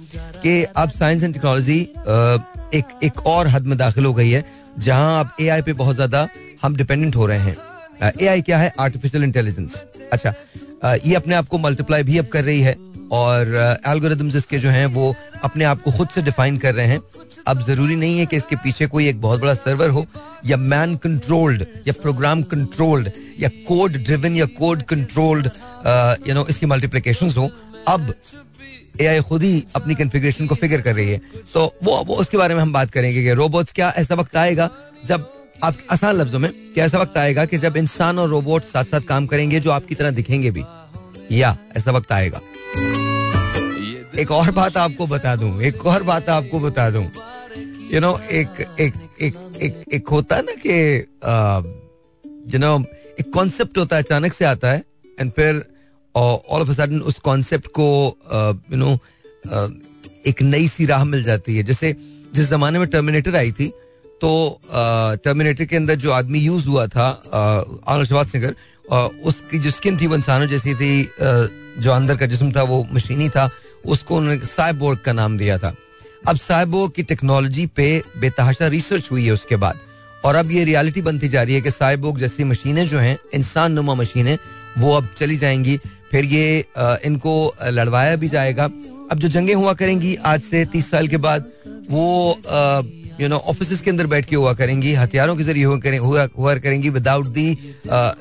कि 0.44 0.64
अब 0.64 0.90
साइंस 0.92 1.24
एंड 1.24 1.34
टेक्नोलॉजी 1.34 1.80
एक 2.74 3.00
एक 3.04 3.26
और 3.28 3.48
हद 3.48 3.66
में 3.66 3.78
दाखिल 3.78 4.06
हो 4.06 4.14
गई 4.14 4.30
है, 4.30 4.44
जहाँ 4.80 5.20
अब 5.20 5.31
एआई 5.42 5.62
पे 5.62 5.74
बहुत 5.76 5.96
ज़्यादा 5.96 6.28
हम 6.62 6.76
डिपेंडेंट 6.76 7.16
हो 7.16 7.26
रहे 7.26 7.40
हैं। 7.40 8.12
एआई 8.22 8.42
क्या 8.42 8.58
है? 8.58 8.72
आर्टिफिशियल 8.80 9.24
इंटेलिजेंस 9.24 9.84
अच्छा 10.14 10.34
ये 10.98 11.16
अपने 11.16 11.36
आप 11.36 11.48
को 11.48 11.58
मल्टीप्लाई 11.58 12.04
भी 12.04 12.18
अब 12.18 12.28
कर 12.28 12.44
रही 12.44 12.62
है। 12.62 12.76
और 13.12 13.78
एल्गोरिदम्स 13.88 14.36
इसके 14.36 14.58
जो 14.58 14.70
हैं, 14.70 14.86
वो 14.86 15.16
अपने 15.44 15.64
आप 15.64 15.82
को 15.82 15.92
खुद 15.92 16.10
से 16.10 16.22
डिफाइन 16.22 16.58
कर 16.58 16.76
रहे 16.76 16.86
हैं। 16.86 17.00
अब 17.48 17.62
ज़रूरी 17.62 17.96
नहीं 17.96 18.20
है 18.20 18.26
कि 18.26 18.36
इसके 18.36 18.56
पीछे 18.56 18.88
कोई 18.88 19.08
एक 19.08 19.22
बहुत 19.22 19.42
बड़ा 19.42 19.54
सर्वर 19.54 19.90
हो, 19.90 20.06
या 20.46 20.58
मैन 20.58 20.96
कंट्रोल्ड 20.98 21.66
या 21.88 21.94
प्रोग्राम 22.02 22.44
कंट्रोल्ड 22.44 23.10
या 23.40 23.50
कोड 23.68 23.98
ड्रिवन 23.98 24.36
या 24.36 24.46
कोड 24.58 24.84
कंट्रोल्ड 24.84 25.50
यू 26.28 26.34
नो 26.36 26.46
इसकी 26.50 26.66
मल्टीप्लीकेशन 26.66 27.30
हो। 27.30 27.50
अब 27.88 28.14
एआई 29.02 29.22
खुद 29.22 29.44
ही 29.44 29.64
अपनी 29.76 29.96
कन्फिग्रेशन 29.96 30.48
को 30.48 30.56
फिगर 30.56 30.82
कर 30.82 30.96
रही 30.96 31.12
है। 31.12 31.22
तो 31.54 31.66
वो 31.84 32.04
वो 32.04 32.16
उसके 32.16 32.38
बारे 32.38 32.56
में 32.56 32.62
हम 32.62 32.74
बात 32.74 32.92
करेंगे 32.92 33.24
कि 33.24 33.34
रोबोट्स 33.34 33.72
क्या 33.72 33.94
ऐसा 33.98 34.16
वक्त 34.16 34.36
आएगा, 34.38 34.70
जब 35.06 35.30
आप, 35.64 35.78
आसान 35.92 36.16
लफ्जों 36.16 36.40
में, 36.40 36.52
क्या 36.74 36.86
ऐसा 36.86 37.00
वक्त 37.00 37.18
आएगा 37.18 37.46
कि 37.46 37.58
जब 37.58 37.78
इंसान 37.78 38.20
और 38.20 38.30
रोबोट 38.30 38.64
साथ 38.64 38.84
साथ 38.84 39.02
काम 39.02 39.26
करेंगे, 39.26 39.60
जो 39.60 39.72
आपकी 39.72 39.96
तरह 39.96 40.12
दिखेंगे 40.12 40.52
भी। 40.52 40.64
या, 41.32 41.58
ऐसा 41.78 41.92
वक्त 41.92 42.12
आएगा। 42.12 42.42
एक 44.10 44.32
और 44.32 44.52
बात 44.52 44.78
आपको 44.78 45.06
बता 45.08 45.36
दूँ, 45.36 45.62
एक 45.62 45.86
और 45.86 46.04
बात 46.04 46.30
आपको 46.30 46.60
बता 46.60 46.90
दूँ। 46.90 47.04
यू 47.94 48.00
नो 48.00 48.18
एक 48.32 48.66
एक 48.80 48.94
एक 49.22 49.36
एक 49.62 49.84
एक 49.94 50.08
होता 50.08 50.36
है 50.36 50.42
ना 50.42 50.54
कि 50.66 50.76
यू 52.54 52.60
नो 52.60 52.78
एक 53.20 53.32
कॉन्सेप्ट 53.34 53.78
होता 53.78 53.96
है, 53.96 54.04
अचानक 54.04 54.34
से 54.34 54.46
आता 54.46 54.72
है 54.72 54.84
एंड 55.20 55.32
फिर 55.32 55.64
ऑल 56.16 56.62
ऑफ़ 56.62 56.72
सडन 56.72 57.00
उस 57.02 57.20
कॉन्सेप्ट 57.20 57.68
को 57.80 58.18
यू 58.72 58.78
नो 58.78 58.98
एक 60.28 60.42
नई 60.42 60.68
सी 60.68 60.86
राह 60.86 61.04
मिल 61.06 61.24
जाती 61.24 61.56
है। 61.58 61.64
जैसे, 61.64 61.96
जिस 62.34 62.50
जमाने 62.50 62.80
में 62.80 62.88
टर्मिनेटर 62.88 63.36
आई 63.36 63.52
थी 63.52 63.68
तो 64.22 64.60
टर्मिनेटर 65.24 65.66
के 65.66 65.76
अंदर 65.76 65.96
जो 65.96 66.12
आदमी 66.12 66.40
यूज़ 66.40 66.68
हुआ 66.68 66.88
था 66.88 67.08
आर्नल्ड 67.34 68.28
सिंगर 68.28 68.56
उसकी 69.26 69.60
जो 69.60 69.70
स्किन 69.70 69.98
थी 70.02 70.08
वो 70.08 70.16
इंसानों 70.16 70.48
जैसी 70.48 70.74
थी 70.76 71.04
जो 71.82 71.92
अंदर 71.92 72.16
का 72.18 72.26
जिसम 72.26 72.52
था 72.52 72.64
वो 72.64 72.86
मशीनी 72.94 73.30
था 73.30 73.50
उसको 73.86 74.16
उन्होंने 74.18 74.46
साइबोर्ग 74.46 75.00
का 75.00 75.14
नाम 75.14 75.38
दिया 75.38 75.58
था। 75.58 75.76
अब 76.28 76.36
साइबोर्ग 76.36 76.92
की 76.92 77.04
टेक्नोलॉजी 77.04 77.66
पे 77.66 78.04
बेतहाशा 78.18 78.68
रिसर्च 78.68 79.12
हुई 79.12 79.26
है 79.26 79.31
उसके 79.31 79.56
बाद। 79.56 79.80
और 80.26 80.36
अब 80.36 80.52
ये 80.52 80.64
रियलिटी 80.64 81.02
बनती 81.02 81.28
जा 81.28 81.44
रही 81.44 81.56
है 81.56 81.62
कि 81.62 81.71
साइबोर्ग 81.71 82.18
जैसी 82.18 82.44
मशीनें 82.44 82.86
जो 82.88 83.00
हैं 83.00 83.18
इंसान 83.33 83.71
नुमा 83.71 83.95
मशीनें, 83.95 84.38
वो 84.78 84.94
अब 84.95 85.09
चली 85.18 85.38
जाएँगी। 85.38 85.80
फिर 86.12 86.26
ये 86.26 86.66
इनको 87.06 87.56
लड़वाया 87.64 88.16
भी 88.16 88.28
जाएगा। 88.28 88.66
अब 89.12 89.19
जो 89.19 89.28
जंगे 89.28 89.54
हुआ 89.54 89.74
करेंगी 89.74 90.16
आज 90.16 90.42
से 90.42 90.66
तीस 90.66 90.90
साल 90.92 91.07
के 91.07 91.18
बाद, 91.18 91.45
वो 91.90 92.38
यू 93.21 93.28
नो 93.28 93.38
ऑफ़िस 93.38 93.81
के 93.81 93.90
अंदर 93.90 94.07
बैठ 94.07 94.26
के 94.26 94.35
हुआ 94.35 94.54
करेंगी 94.54 94.94
हथियारों 94.94 95.35
के 95.35 95.44
ज़रिए 95.44 95.64
हुआ, 95.64 96.28
हुआ 96.38 96.56
करेंगी 96.56 96.90
without 96.90 97.28
the 97.28 97.49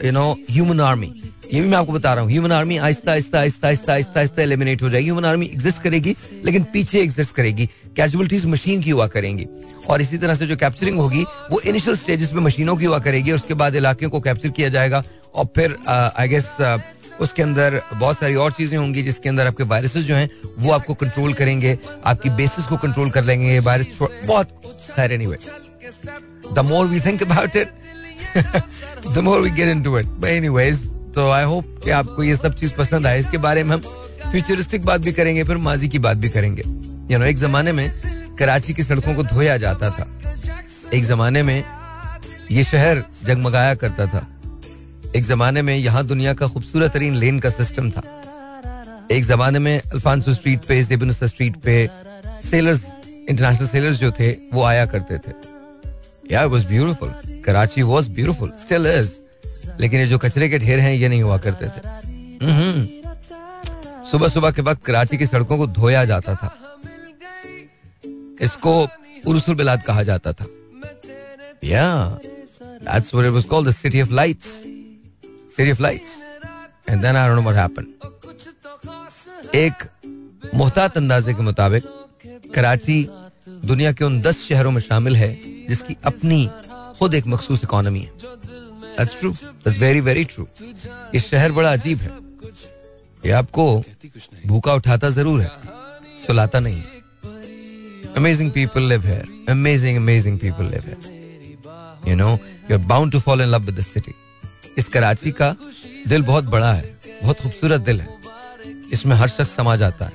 you 0.05 0.13
know 0.13 0.33
human 0.51 0.81
army 0.81 1.13
ये 1.55 1.61
भी 1.61 1.69
मैं 1.69 1.77
आपको 1.79 1.93
बता 1.93 2.13
रहा 2.15 2.23
हूँ 2.23 2.31
human 2.31 2.53
army 2.53 2.77
Aahista 2.77 3.13
Aahista 3.13 3.39
Aahista 3.39 3.67
Aahista 3.67 3.93
Aahista 3.93 4.21
Aahista 4.21 4.43
eliminate 4.43 4.83
हो 4.83 4.89
जाएगी 4.91 5.07
ह्यूमन 5.07 5.25
आर्मी 5.25 5.47
एग्जिस्ट 5.47 5.83
करेगी 5.83 6.15
लेकिन 6.45 6.65
पीछे 6.73 7.01
एग्जिस्ट 7.03 7.35
करेगी 7.37 7.67
कैजुअलिटीज 7.97 8.45
मशीन 8.47 8.83
की 8.83 8.91
हुआ 8.91 9.07
करेंगी। 9.07 9.47
और 9.91 10.01
इसी 10.01 10.19
तरह 10.19 10.35
से 10.35 10.47
जो 10.47 10.57
कैप्चरिंग 10.57 10.99
होगी 11.01 11.23
वो 11.51 11.61
इनिशियल 11.61 11.97
स्टेजेस 11.97 12.31
पे 12.31 12.41
मशीनों 12.41 12.77
की 12.77 12.85
हुआ 12.85 12.99
करेगी 12.99 13.31
और 13.31 13.37
उसके 13.37 13.55
बाद 13.55 13.77
इलाके 13.77 14.07
को 14.07 14.21
कैप्चर 14.21 14.49
किया 14.49 14.69
जाएगा। 14.69 15.03
और 15.39 15.47
फिर 15.57 15.77
आई 15.89 16.29
गेस 16.29 16.57
उसके 17.21 17.43
अंदर 17.43 17.81
बहुत 17.93 18.19
सारी 18.19 18.35
और 18.37 18.53
चीज़ें 18.53 18.77
होंगी 18.79 19.03
जिसके 19.03 19.29
अंदर 19.29 19.47
आपके 19.47 19.65
वायरसेस 19.65 20.05
जो 20.05 20.15
हैं, 20.15 20.29
वो 20.59 20.73
आपको 20.73 20.95
कंट्रोल 20.95 21.33
करेंगे, 21.35 21.79
आपकी 22.07 22.31
बेसिस 22.31 22.67
को 22.67 22.77
कंट्रोल 22.77 23.11
कर 23.11 23.25
लेंगे, 23.25 23.47
ये 23.47 23.59
वायरस 23.61 23.99
बहुत 24.03 24.49
खैर 24.97 25.13
anyway 25.13 25.39
the 26.53 26.59
more 26.65 26.87
we 26.87 27.01
think 27.01 27.23
about 27.23 27.57
it 27.57 27.69
the 29.09 29.19
more 29.19 29.41
we 29.41 29.51
get 29.51 29.69
into 29.69 29.99
it 29.99 30.25
anyways 30.27 30.87
तो 31.15 31.31
आई 31.31 31.45
होप 31.45 31.81
कि 31.85 31.91
आपको 31.91 32.23
ये 32.23 32.37
सब 32.37 32.55
चीज़ 32.55 32.73
पसंद 32.75 33.07
आए। 33.07 33.19
इसके 33.21 33.39
बारे 33.39 33.63
में 33.65 33.77
हम 33.77 33.83
फ्यूचरिस्टिक 34.31 34.85
बात 34.85 35.01
भी 35.01 35.13
करेंगे, 35.13 35.45
फिर 35.45 35.57
माजी 35.59 35.89
की 35.89 35.99
बात 35.99 36.17
भी 36.17 36.29
करेंगे। 36.29 36.63
यू 37.13 37.19
नो 37.19 37.25
एक 37.25 37.37
जमाने 37.37 37.73
में 37.73 37.93
कराची 38.39 38.75
की 38.75 38.83
सड़कों 38.83 39.15
को 39.15 39.23
धोया 39.25 39.57
जाता 39.57 39.91
था। 39.91 40.07
एक 40.95 41.05
जमाने 41.05 41.43
में 41.43 41.65
ये 42.51 42.65
शहर 42.65 43.03
जगमगाया 43.25 43.75
करता 43.75 44.07
था। 44.07 44.27
एक 45.17 45.25
जमाने 45.25 45.63
में 45.63 45.77
यहाँ 45.77 46.07
दुनिया 46.07 46.35
का 46.35 46.47
खूबसूरत 46.47 46.93
तरीन 46.93 47.15
लेन 47.15 47.39
का 47.39 47.51
सिस्टम 47.51 47.91
था। 47.91 48.03
एक 49.11 49.25
जमाने 49.25 49.59
में 49.59 49.81
अल्फांसो 49.81 50.33
स्ट्रीट 50.33 50.61
पे 50.61 50.83
जेबनसा 50.83 51.27
स्ट्रीट 51.27 51.57
पे 51.57 51.91
सेलर्स 52.45 52.87
इंटरनेशनल 53.31 53.67
सेलर्स 53.67 53.97
जो 53.97 54.11
थे, 54.11 54.31
वो 54.53 54.63
आया 54.63 54.87
करते 54.87 55.19
थे। 55.19 55.33
Yeah 56.33 56.45
was 56.45 56.67
beautiful 56.67 57.43
Karachi 57.45 57.83
was 57.83 58.09
beautiful 58.09 58.53
still 58.61 58.87
is 58.87 59.13
लेकिन 59.81 60.01
ये 60.01 60.07
जो 60.07 60.19
कचरे 60.19 60.49
के 60.49 60.59
ढेर 60.59 60.79
हैं, 60.79 60.95
ये 60.95 61.09
नहीं 61.09 61.23
हुआ 61.23 61.39
करते 61.39 61.67
थे। 61.67 61.89
हम्म। 62.47 62.89
सुबह 64.11 64.29
सुबह 64.29 64.51
के 64.51 64.63
वक्त 64.63 64.85
कराची 64.85 65.17
की 65.17 65.27
सड़कों 65.27 65.59
को 65.59 65.67
धोया 65.67 66.05
जाता 66.05 66.35
था। 66.35 66.59
इसको 68.41 68.89
उरुसुल 69.27 69.55
बिलाद 69.55 69.83
कहा 69.83 70.03
जाता 70.03 70.33
था। 70.33 70.47
Yeah 71.65 72.19
that's 72.63 73.15
what 73.15 73.27
it 73.27 73.33
was 73.33 73.45
called 73.45 73.69
the 73.69 73.71
city 73.71 74.03
of 74.03 74.13
lights 74.13 74.63
city 75.59 75.71
of 75.71 75.83
lights 75.83 76.19
and 76.89 77.03
then 77.03 77.17
I 77.17 77.29
don't 77.29 77.37
know 77.37 77.43
what 77.51 77.57
happened 77.57 77.87
एक 79.55 79.75
मोहतात 80.55 80.97
अंदाजे 80.97 81.35
के 81.35 81.43
मुताबिक 81.43 81.85
कराची 82.55 82.99
दुनिया 83.65 83.93
के 83.93 84.05
उन 84.05 84.21
दस 84.21 84.43
शहरों 84.49 84.71
में 84.71 84.81
शामिल 84.81 85.17
है, 85.17 85.29
जिसकी 85.69 85.97
अपनी 86.07 86.49
खुद 86.99 87.15
एक 87.15 87.27
मखसूस 87.27 87.65
इकोनॉमी 87.65 88.01
है। 88.01 88.11
That's 88.99 89.15
true. 89.21 89.33
That's 89.65 89.79
very 89.81 90.01
very 90.07 90.25
true. 90.31 90.47
ये 91.15 91.21
शहर 91.21 91.53
बड़ा 91.53 91.73
अजीब 91.73 91.99
है। 91.99 92.11
ये 93.27 93.33
आपको 93.41 93.65
भूखा 94.47 94.75
उठाता 94.75 95.11
ज़रूर 95.11 95.41
है, 95.41 95.51
सुलाता 96.27 96.61
नहीं 96.61 96.83
amazing 98.17 98.51
people 98.53 98.83
live 98.93 99.07
here 99.07 99.27
amazing 99.51 99.97
amazing 99.97 100.39
people 100.39 100.65
live 100.71 100.83
here 100.87 102.09
you 102.09 102.17
know 102.17 102.31
you 102.71 102.79
are 102.79 102.85
bound 102.87 103.13
to 103.13 103.21
follow 103.21 103.45
in 103.45 103.51
love 103.51 103.63
with 103.67 103.79
the 103.79 103.83
city 103.91 104.15
इस 104.79 104.89
कराची 104.89 105.31
का 105.31 105.55
दिल 106.09 106.23
बहुत 106.23 106.45
बड़ा 106.45 106.73
है, 106.73 106.97
बहुत 107.23 107.41
खूबसूरत 107.41 107.81
दिल 107.81 108.01
है। 108.01 108.09
इसमें 108.93 109.17
हर 109.17 109.29
शख्स 109.29 109.57
समा 109.57 109.77
जाता 109.77 110.05
है। 110.05 110.13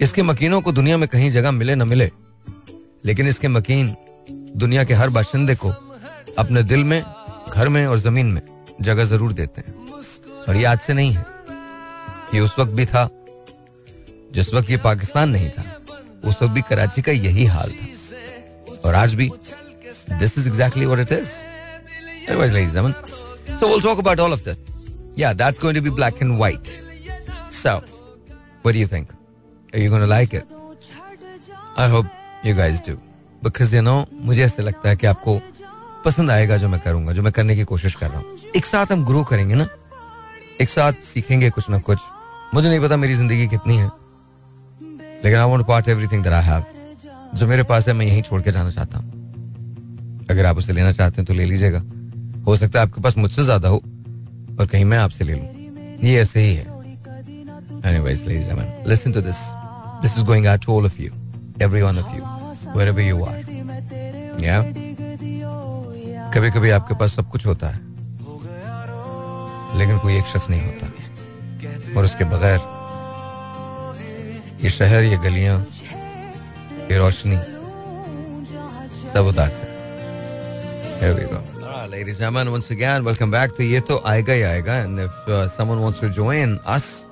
इसके 0.00 0.22
मकीनों 0.22 0.60
को 0.60 0.72
दुनिया 0.72 0.96
में 0.96 1.08
कहीं 1.08 1.30
जगह 1.30 1.50
मिले 1.50 1.74
न 1.74 1.88
मिले, 1.88 2.10
लेकिन 3.04 3.28
इसके 3.28 3.48
मकीन 3.48 3.94
दुनिया 4.56 4.84
के 4.84 4.94
हर 4.94 5.10
बाशिंदे 5.10 5.54
को 5.54 5.68
अपने 6.38 6.62
दिल 6.62 6.84
में, 6.84 7.02
घर 7.52 7.68
में 7.68 7.86
और 7.86 7.98
ज़मीन 7.98 8.26
में 8.26 8.42
जगह 8.80 9.04
ज़रूर 9.04 9.32
देते 9.32 9.60
हैं। 9.60 9.74
और 10.48 10.56
ये 10.56 10.64
आज 10.64 10.78
से 10.78 10.92
नहीं 10.92 11.12
है। 11.12 11.24
ये 12.34 12.40
उस 12.40 12.58
वक्त 12.58 12.72
भी 12.72 12.86
था, 12.86 13.08
जिस 14.32 14.52
वक्त 14.54 14.70
ये 14.70 14.76
पाकिस्तान 14.76 15.30
नहीं 15.30 15.50
था, 15.50 15.64
उस 16.24 16.42
वक्त 16.42 16.52
भी 16.54 16.62
कराची 16.62 17.02
का 17.02 17.12
यही 17.12 17.44
हाल 17.44 17.70
था। 17.70 17.86
और 18.84 18.94
आज 18.94 19.14
भी 19.14 19.30
this 20.10 20.38
is 20.38 20.48
exactly 20.48 20.86
what 20.86 21.00
it 21.00 21.12
is 21.12 21.30
So 23.46 23.68
we'll 23.68 23.80
talk 23.80 23.98
about 23.98 24.18
all 24.18 24.32
of 24.32 24.44
that. 24.44 24.58
Yeah, 25.14 25.32
that's 25.34 25.58
going 25.58 25.74
to 25.74 25.80
be 25.80 25.90
black 25.90 26.20
and 26.20 26.38
white. 26.38 26.80
So, 27.50 27.82
what 28.62 28.72
do 28.72 28.78
you 28.78 28.86
think? 28.86 29.08
Are 29.74 29.78
you 29.78 29.88
going 29.88 30.00
to 30.00 30.06
like 30.06 30.34
it? 30.34 30.46
I 31.76 31.88
hope 31.88 32.06
you 32.42 32.54
guys 32.54 32.80
do. 32.80 32.98
Because, 33.42 33.72
you 33.74 33.82
know, 33.82 34.06
मुझे 34.12 34.44
ऐसे 34.44 34.62
लगता 34.62 34.88
है 34.88 34.96
कि 34.96 35.06
आपको 35.06 35.40
पसंद 36.04 36.30
आएगा 36.30 36.56
जो 36.56 36.68
मैं 36.68 36.80
करूँगा 36.80 37.12
जो 37.12 37.22
मैं 37.22 37.32
करने 37.32 37.56
की 37.56 37.64
कोशिश 37.64 37.94
कर 37.94 38.08
रहा 38.08 38.18
हूँ 38.18 38.38
एक 38.56 38.66
साथ 38.66 38.92
हम 38.92 39.04
ग्रो 39.04 39.24
करेंगे 39.24 39.54
ना 39.54 39.68
एक 40.60 40.70
साथ 40.70 40.92
सीखेंगे 40.92 41.50
कुछ 41.50 41.70
ना 41.70 41.78
कुछ 41.78 41.98
मुझे 42.54 42.68
नहीं 42.68 42.80
पता 42.80 42.96
मेरी 42.96 43.14
ज़िंदगी 43.14 43.48
कितनी 43.48 43.76
है 43.76 43.90
लेकिन 45.24 45.34
I 45.34 45.48
want 45.48 45.66
part 45.66 45.88
every 45.88 46.06
thing 46.06 46.24
जो 47.34 47.46
मेरे 47.46 47.62
पास 47.62 47.88
है 47.88 47.94
मैं 47.94 48.06
यहीं 48.06 48.22
छोड़ 48.22 48.42
के 48.42 48.50
जाना 48.50 48.70
चाहता 48.70 48.98
हूँ 48.98 50.26
अगर 50.30 50.46
आप 50.46 50.56
उसे 50.56 50.72
लेना 50.72 50.92
चाहते 50.92 51.16
हैं 51.16 51.24
तो 51.26 51.34
ले 51.34 51.44
लीजिएगा 51.44 51.82
हो 52.46 52.56
सकता 52.56 52.78
है 52.78 52.86
आपके 52.86 53.00
पास 53.00 53.16
मुझसे 53.18 53.44
ज़्यादा 53.44 53.68
हो 53.68 53.76
और 54.60 54.66
कहीं 54.66 54.84
मैं 54.84 54.98
आपसे 54.98 55.24
ले 55.24 55.32
लूँ 55.32 55.98
ये 56.02 56.20
ऐसे 56.20 56.40
ही 56.40 56.54
है 56.54 56.70
Anyways, 57.82 58.20
ladies 58.24 58.48
and 58.48 58.58
gentlemen, 58.58 58.68
listen 58.84 59.12
to 59.12 59.20
this. 59.20 59.38
This 60.02 60.16
is 60.16 60.22
going 60.22 60.46
out 60.46 60.60
to 60.62 60.70
all 60.70 60.84
of 60.84 60.98
you, 61.00 61.10
every 61.58 61.82
one 61.82 61.96
of 61.98 62.10
you, 62.14 62.22
wherever 62.74 63.00
you 63.00 63.24
are. 63.24 63.38
Yeah? 64.38 64.62
कभी 66.34 66.50
कभी 66.50 66.70
आपके 66.70 66.94
पास 66.94 67.14
सब 67.16 67.28
कुछ 67.30 67.46
होता 67.46 67.68
है 67.68 67.80
लेकिन 69.78 69.98
कोई 69.98 70.16
एक 70.18 70.26
शख्स 70.26 70.48
नहीं 70.50 70.62
होता 70.62 71.96
और 71.96 72.04
उसके 72.04 72.24
बगैर 72.24 72.60
ये 74.64 74.70
शहर 74.70 75.04
ये 75.04 75.16
गलियाँ 75.24 75.58
ये 76.90 76.98
रोशनी 76.98 77.36
सब 79.12 79.26
उदास 79.26 79.60
है 81.02 81.10
Ladies 81.90 82.20
and 82.20 82.20
gentlemen, 82.20 82.52
once 82.52 82.70
again, 82.70 83.02
welcome 83.02 83.30
back 83.30 83.56
to 83.56 83.62
ये 83.62 83.80
तो 83.86 84.00
आएगा 84.06 84.32
ही 84.32 84.42
आएगा 84.42 84.74
and 84.84 85.00
if 85.00 85.28
uh, 85.28 85.48
someone 85.48 85.80
wants 85.80 85.98
to 86.00 86.08
join 86.08 86.56
us, 86.74 87.06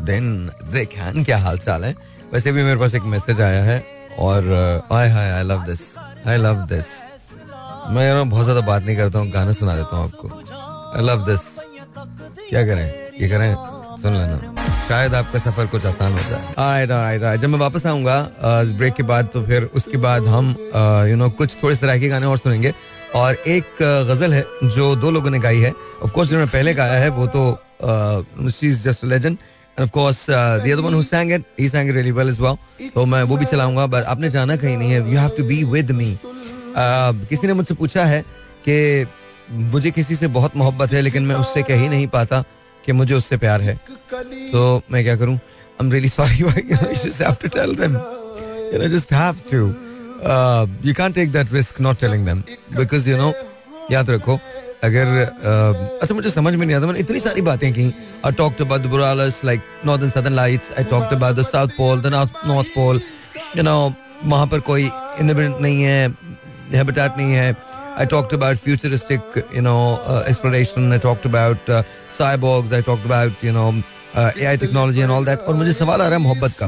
then 0.00 0.50
they 0.72 0.84
can. 0.94 1.24
क्या 1.24 1.38
हाल 1.38 1.58
चाल 1.58 1.84
है 1.84 1.94
वैसे 2.32 2.52
भी 2.52 2.62
मेरे 2.62 2.78
पास 2.80 2.94
एक 2.94 3.02
मैसेज 3.12 3.40
आया 3.40 3.62
है 3.64 3.78
और 4.18 4.48
I 4.92 5.10
hi 5.10 5.30
I 5.30 5.42
love 5.42 5.62
this 5.66 5.82
I 5.98 6.36
love 6.36 6.66
this 6.72 6.86
मैं 7.94 8.06
यार 8.06 8.22
बहुत 8.24 8.44
ज़्यादा 8.44 8.60
बात 8.66 8.82
नहीं 8.82 8.96
करता 8.96 9.18
हूँ 9.18 9.30
गाना 9.32 9.52
सुना 9.52 9.76
देता 9.76 9.96
हूँ 9.96 10.04
आपको। 10.04 10.28
आई 10.98 11.06
लव 11.06 11.24
दिस 11.30 11.40
क्या 12.48 12.66
करें? 12.66 12.86
ये 13.20 13.28
करें? 13.28 13.54
सुन 14.02 14.16
लेना। 14.16 14.84
शायद 14.88 15.14
आपका 15.14 15.38
सफ़र 15.38 15.66
कुछ 15.66 15.86
आसान 15.86 16.12
हो 16.12 16.30
जाए। 16.30 16.54
आए 16.58 16.86
आए 16.86 17.22
आए 17.24 17.38
जब 17.38 17.48
मैं 17.48 17.58
वापस 17.58 17.86
आऊँगा 17.86 18.18
ब्रेक 18.42 18.94
के 18.94 19.02
बाद 19.02 19.30
तो 19.32 19.44
फिर 19.46 19.70
उसके 19.74 19.96
बाद 20.08 20.26
हम 20.26 20.54
यू 21.10 21.16
नो 21.16 21.30
कुछ 21.38 21.62
थोड़े 21.62 21.76
तरह 21.76 21.98
के 22.00 22.08
गाने 22.08 22.26
और 22.26 22.38
सुनेंगे। 22.38 22.74
और 23.14 23.34
एक 23.34 23.82
गज़ल 24.08 24.32
है 24.34 24.44
जो 24.64 24.94
दो 24.96 25.10
लोगों 25.10 25.30
ने 25.30 25.38
गाई 25.38 25.60
है। 25.60 25.72
ऑफ़ 26.02 26.10
कोर्स 26.12 26.28
जिन्होंने 26.28 26.50
पहले 26.52 26.74
गाया 26.74 26.98
है 27.00 27.08
वो 27.08 27.26
तो 27.36 27.42
she 28.50 28.68
is 28.68 28.82
just 28.88 29.04
legend 29.04 29.36
of 29.78 29.90
course 29.94 30.20
uh, 30.30 30.58
the 30.64 30.72
other 30.72 30.82
one 30.84 30.94
who 30.96 31.02
sang 31.06 31.30
it 31.36 31.42
he 31.60 31.66
sang 31.68 31.88
it 31.88 31.96
really 31.96 32.12
well 32.18 32.30
as 32.32 32.38
well. 32.40 32.56
तो 32.94 33.04
मैं 33.06 33.22
वो 33.22 33.36
भी 33.36 33.44
चलाऊँगा 33.44 33.86
बट 33.86 34.04
आपने 34.12 34.30
जाना 34.30 34.56
कहीं 34.56 34.76
नहीं 34.76 34.90
है। 34.90 35.00
You 35.12 35.18
have 35.18 35.30
to 35.36 35.44
be 35.44 35.62
with 35.72 35.90
me 35.98 36.18
किसी 36.78 37.46
ने 37.46 37.52
मुझसे 37.54 37.74
पूछा 37.74 38.04
है 38.04 38.20
कि 38.68 39.06
मुझे 39.74 39.90
किसी 39.90 40.16
से 40.16 40.26
बहुत 40.38 40.56
मोहब्बत 40.56 40.92
है 40.92 41.00
लेकिन 41.00 41.26
मैं 41.26 41.34
उससे 41.36 41.62
कह 41.62 41.80
ही 41.80 41.88
नहीं 41.88 42.06
पाता 42.16 42.42
कि 42.84 42.92
मुझे 42.92 43.14
उससे 43.14 43.36
प्यार 43.36 43.60
है। 43.60 43.74
तो 44.52 44.82
मैं 44.92 45.04
क्या 45.04 45.16
करूँ? 45.16 45.38
I'm 45.78 45.90
really 45.90 46.08
sorry 46.08 46.36
you 46.38 46.46
just 46.94 47.20
have 47.20 47.38
to 47.40 47.48
tell 47.58 47.74
them. 47.74 47.98
You 48.72 48.78
know 48.78 48.88
just 48.88 49.10
have 49.10 49.46
to. 49.48 49.66
uh, 49.66 49.85
you 50.86 50.94
can 50.94 51.12
take 51.12 51.32
that 51.32 51.52
risk 51.52 51.80
not 51.80 51.98
telling 52.00 52.26
them 52.26 52.42
because 52.76 53.10
you 53.10 53.16
know 53.16 53.32
याद 53.90 54.10
रखो 54.10 54.38
अगर 54.84 55.06
अच्छा 56.02 56.14
मुझे 56.14 56.30
समझ 56.30 56.54
में 56.54 56.66
नहीं 56.66 56.76
आता 56.76 56.86
मैंने 56.86 57.00
इतनी 57.00 57.20
सारी 57.20 57.40
बातें 57.42 57.72
की 57.72 57.92
I 58.26 58.32
talk 58.32 58.60
about 58.62 58.80
the 58.80 58.86
borealis 58.86 59.40
like 59.44 59.60
northern 59.86 60.10
southern 60.10 60.34
lights 60.34 60.72
I 60.78 60.84
talk 60.90 61.12
about 61.12 61.36
the 61.36 61.42
south 61.46 61.68
pole 61.76 62.00
the 62.00 62.12
north 62.14 62.68
pole 62.74 63.00
you 63.56 63.62
know 63.62 63.76
वहाँ 64.24 64.46
पर 64.46 64.60
कोई 64.68 64.84
इंडिपेंडेंट 64.84 65.60
नहीं 65.62 65.82
है 65.82 66.08
हैबिटेट 66.74 67.18
नहीं 67.18 67.32
है 67.32 67.56
I 67.98 68.06
talk 68.06 68.34
about 68.34 68.56
futuristic 68.64 69.42
you 69.56 69.62
know 69.62 69.76
exploration 70.28 70.92
I 70.92 70.98
talk 70.98 71.26
about 71.26 71.70
cyborgs 72.18 72.72
I 72.72 72.82
talk 72.82 73.04
about 73.04 73.44
you 73.44 73.52
know 73.52 73.70
a 74.18 74.56
technology 74.56 75.00
and 75.00 75.10
all 75.10 75.24
that 75.24 75.48
और 75.48 75.54
मुझे 75.54 75.72
सवाल 75.72 76.02
आ 76.02 76.06
रहा 76.06 76.16
है 76.16 76.22
मोहब्बत 76.22 76.58
का 76.58 76.66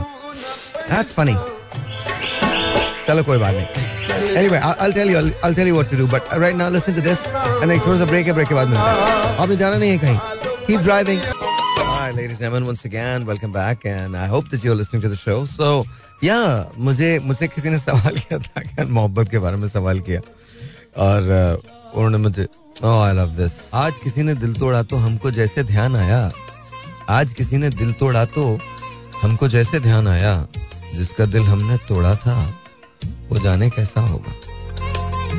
दैट्स 0.91 1.13
फनी 1.13 1.37
चलो 3.09 3.23
कोई 3.25 3.39
बात 3.39 3.55
नहीं. 3.55 3.67
Anyway, 4.39 4.59
I'll, 4.59 4.77
I'll 4.85 4.93
tell 4.93 5.11
you. 5.11 5.19
I'll, 5.19 5.31
I'll 5.43 5.55
tell 5.59 5.67
you 5.67 5.75
what 5.75 5.91
to 5.91 5.97
do. 5.97 6.07
But 6.07 6.33
right 6.45 6.57
now, 6.57 6.69
listen 6.69 6.95
to 6.95 7.05
this. 7.09 7.27
And 7.35 7.71
then 7.71 7.81
थोड़ा 7.81 7.99
सा 7.99 8.07
break 8.11 8.27
है. 8.27 8.35
Break 8.35 8.49
के 8.49 8.55
बाद 8.55 8.69
मिलते 8.69 8.89
हैं. 8.89 9.37
आपने 9.45 9.57
जाना 9.57 9.79
नहीं 9.79 9.99
है. 9.99 10.17
Keep 10.67 10.83
driving. 10.89 11.23
Hi, 11.91 12.11
ladies 12.11 12.37
and 12.37 12.41
gentlemen. 12.41 12.67
Once 12.67 12.85
again, 12.91 13.25
welcome 13.31 13.53
back, 13.53 13.87
and 13.95 14.17
I 14.17 14.27
hope 14.35 14.51
that 14.51 14.65
you're 14.65 14.79
listening 14.81 15.03
to 15.07 15.11
the 15.15 15.21
show. 15.23 15.39
So, 15.55 15.71
yeah, 16.23 16.67
मुझे 16.89 17.19
मुझसे 17.31 17.49
किसी 17.49 17.71
ने 17.71 17.79
सवाल 17.79 18.19
किया 18.19 18.39
था 18.39 18.61
कि 18.69 18.85
मोहब्बत 18.85 19.29
के 19.31 19.39
बारे 19.47 19.57
में 19.57 19.69
सवाल 19.69 20.01
किया. 20.09 20.21
और 20.99 21.23
उन्होंने 21.95 22.19
मुझे 22.19 22.47
आई 22.85 23.13
लव 23.15 23.35
दिस 23.37 23.53
आज 23.75 23.93
किसी 24.05 24.23
ने 24.23 24.35
दिल 24.35 24.55
तोड़ा 24.55 24.83
तो 24.91 24.97
हमको 24.97 25.31
जैसे 25.39 25.63
ध्यान 25.65 25.97
आया 25.97 26.21
आज 27.17 27.33
किसी 27.39 27.57
ने 27.57 27.69
दिल 27.71 27.93
तोड़ा 28.01 28.25
तो 28.37 28.47
हमको 29.23 29.49
जैसे 29.49 29.81
ध्यान 29.81 30.09
आया 30.09 30.33
जिसका 30.95 31.27
दिल 31.35 31.43
हमने 31.43 31.77
तोड़ा 31.89 32.15
था 32.25 32.37
वो 33.31 33.39
जाने 33.39 33.71
कैसा 33.71 34.01
होगा। 34.01 34.33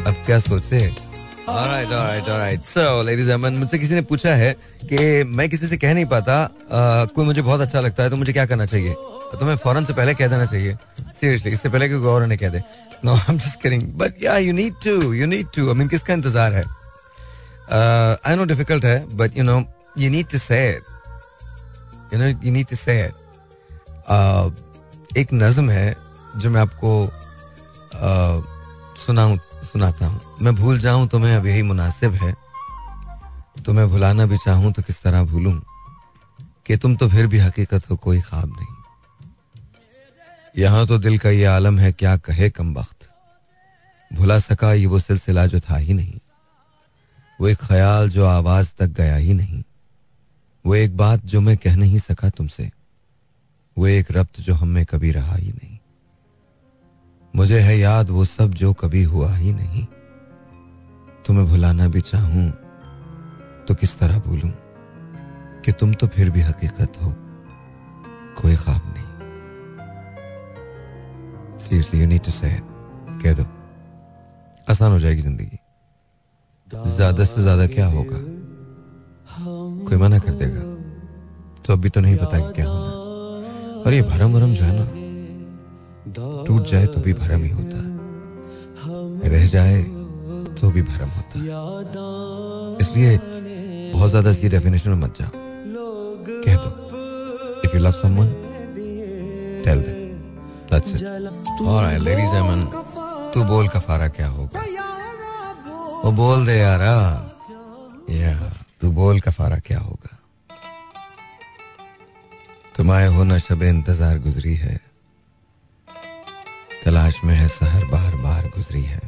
अब 0.07 0.15
क्या 0.25 0.39
सोचे? 0.39 0.79
मुझसे 3.49 3.77
किसी 3.77 3.95
ने 3.95 4.01
पूछा 4.01 4.33
है 4.35 4.51
कि 4.83 5.23
मैं 5.27 5.49
किसी 5.49 5.67
से 5.67 5.77
कह 5.77 5.93
नहीं 5.93 6.05
पाता 6.05 6.35
कोई 7.15 7.25
मुझे 7.25 7.41
बहुत 7.41 7.61
अच्छा 7.61 7.79
लगता 7.79 8.03
है 8.03 8.09
तो 8.09 8.15
मुझे 8.15 8.33
क्या 8.33 8.45
करना 8.45 8.65
चाहिए? 8.65 8.93
तो 9.31 9.45
मैं 9.45 9.55
फ़ौरन 9.57 9.85
से 9.85 9.93
पहले 9.93 10.13
कह 10.13 10.27
देना 10.27 10.45
चाहिए। 10.45 10.75
सीरियसली 11.19 11.51
इससे 11.51 11.69
पहले 11.69 11.89
कोई 11.89 12.07
और 12.07 12.35
कह 12.35 12.49
दे। 12.49 12.61
No 13.05 13.13
I 13.13 13.25
am 13.29 13.37
just 13.37 13.61
caring 13.61 13.83
but 13.97 14.23
yeah 14.23 14.37
you 14.37 14.53
need 14.53 14.73
to 14.83 15.13
you 15.13 15.27
need 15.27 15.47
to 15.55 15.67
I 15.69 15.73
mean 15.75 15.87
किसका 15.87 16.13
इंतज़ार 16.13 16.53
है? 16.53 16.63
आई 18.25 18.35
नो 18.35 18.45
डिफ़िकल्ट 18.45 18.85
है 18.85 19.17
but 19.17 19.37
you 19.37 19.43
know 19.43 19.63
you 19.97 20.09
need 20.09 20.27
to 20.31 20.37
sad 20.37 20.81
you 22.13 22.19
know 22.19 22.27
you 22.27 22.51
need 22.51 22.67
to 22.67 22.75
sad 22.75 23.11
एक 25.17 25.27
नज्म 25.33 25.69
है 25.69 25.95
जो 26.37 26.49
मैं 26.49 26.61
आपको 26.61 26.89
सुनाऊं, 28.97 29.37
सुनाता 29.63 30.05
हूँ। 30.05 30.21
मैं 30.41 30.55
भूल 30.55 30.79
जाऊँ 30.79 31.07
तो 31.07 31.19
मैं 31.19 31.37
अब 31.37 31.45
यही 31.45 31.63
मुनासिब 31.63 32.13
है। 32.13 32.35
तो 33.65 33.73
मैं 33.73 33.89
भुलाना 33.89 34.25
भी 34.25 34.37
चाहूँ 34.37 34.71
तो 34.71 34.81
किस 34.81 35.03
तरह 35.03 35.23
भूलूं? 35.23 35.59
कि 36.65 36.77
तुम 36.77 36.95
तो 36.95 37.09
फिर 37.09 37.27
भी 37.27 37.37
हकीकत 37.37 37.89
हो, 37.89 37.95
कोई 37.95 38.21
ख्वाब 38.21 38.49
नहीं। 38.49 38.75
यहाँ 40.57 40.87
तो 40.87 40.97
दिल 40.97 41.17
का 41.17 41.29
ये 41.29 41.45
आलम 41.45 41.79
है, 41.79 41.91
क्या 41.91 42.17
कहे 42.17 42.49
कम 42.49 42.73
वक्त 42.73 43.09
भुला 44.13 44.39
सका 44.39 44.73
ये 44.73 44.85
वो 44.85 44.99
सिलसिला 44.99 45.45
जो 45.45 45.59
था 45.59 45.77
ही 45.77 45.93
नहीं। 45.93 46.19
वो 47.41 47.47
एक 47.47 47.57
ख्याल 47.57 48.09
जो 48.09 48.25
आवाज़ 48.25 48.73
तक 48.79 48.87
गया 48.87 49.15
ही 49.15 49.33
नहीं। 49.33 49.63
वो 50.65 50.75
एक 50.75 50.97
बात 50.97 51.25
जो 51.25 51.41
मैं 51.41 51.57
कह 51.57 51.75
नहीं 51.75 51.99
सका 51.99 52.29
तुमसे। 52.29 52.71
वो 53.77 53.87
एक 53.87 54.07
रब्त 54.11 54.39
जो 54.39 54.53
हमें 54.53 54.85
कभी 54.85 55.11
रहा 55.11 55.35
ही 55.35 55.51
नहीं। 55.51 55.78
मुझे 57.33 57.59
है 57.59 57.77
याद 57.79 58.09
वो 58.09 58.23
सब 58.25 58.53
जो 58.53 58.73
कभी 58.75 59.03
हुआ 59.05 59.33
ही 59.35 59.51
नहीं। 59.53 59.85
तुम्हें 61.25 61.45
भुलाना 61.47 61.87
भी 61.87 62.01
चाहूँ 62.03 62.49
तो 63.67 63.75
किस 63.75 63.97
तरह 63.99 64.19
भूलूं 64.19 64.49
कि 65.65 65.71
तुम 65.71 65.93
तो 65.93 66.07
फिर 66.07 66.29
भी 66.29 66.41
हकीकत 66.41 67.01
हो, 67.01 67.13
कोई 68.37 68.55
ख्वाब 68.55 68.81
नहीं। 68.87 69.09
सीरियसली 71.59 71.99
यू 72.01 72.07
नीड 72.07 72.23
टू 72.25 72.31
से 72.31 72.49
कह 73.23 73.33
दो। 73.33 73.45
आसान 74.67 74.91
हो 74.91 74.99
जाएगी 74.99 75.21
ज़िंदगी। 75.21 75.59
ज़्यादा 76.67 77.23
से 77.25 77.41
ज़्यादा 77.41 77.67
क्या 77.67 77.87
होगा? 77.87 78.19
कोई 79.85 79.97
मना 79.97 80.19
कर 80.19 80.33
देगा। 80.35 80.61
तो 81.63 81.73
अभी 81.73 81.89
तो 81.89 82.01
नहीं 82.01 82.17
पता 82.17 82.39
कि 82.39 82.53
क्या 82.53 82.67
होना। 82.67 82.91
और 83.81 83.93
ये 83.93 84.01
भरम 84.03 84.33
भरम 84.33 84.53
जो 84.53 84.65
है 84.65 84.73
ना 84.73 84.85
टूट 86.07 86.67
जाए 86.67 86.85
तो 86.87 86.99
भी 87.01 87.13
भरम 87.13 87.43
ही 87.43 87.49
होता। 87.49 87.77
है 89.21 89.29
रह 89.29 89.45
जाए 89.47 89.81
तो 90.61 90.69
भी 90.71 90.81
भरम 90.81 91.09
होता। 91.09 91.39
है 91.39 92.77
इसलिए 92.81 93.17
बहुत 93.93 94.09
ज़्यादा 94.09 94.29
इसकी 94.31 94.49
डेफिनेशन 94.49 94.89
में 94.89 94.97
मत 94.97 95.17
जाओ। 95.19 95.31
कह 96.45 96.55
दो। 96.55 96.69
If 97.65 97.75
you 97.75 97.81
love 97.81 97.91
someone 97.91 98.27
tell 99.65 99.81
them 99.81 99.97
that's 100.71 100.95
it 100.95 101.03
alright 101.61 102.01
ladies 102.01 102.31
gentleman 102.31 103.31
तू 103.33 103.43
बोल 103.43 103.67
कफारा 103.67 104.07
क्या 104.09 104.27
होगा? 104.27 104.65
वो 106.03 106.11
बोल 106.11 106.45
दे 106.45 106.57
यारा। 106.59 106.95
या 108.09 108.35
तू 108.81 108.91
बोल 108.91 109.19
कफारा 109.19 109.57
क्या 109.65 109.79
होगा? 109.79 110.17
तुम्हारे 112.75 113.05
आए 113.05 113.15
हो 113.15 113.23
न 113.23 113.37
शब 113.39 113.63
इंतज़ार 113.63 114.19
गुजरी 114.19 114.55
है। 114.55 114.79
तलाश 116.83 117.19
में 117.23 117.33
है, 117.35 117.47
सहर 117.47 117.85
बार 117.85 118.15
बार 118.17 118.47
गुजरी 118.47 118.81
है। 118.83 119.01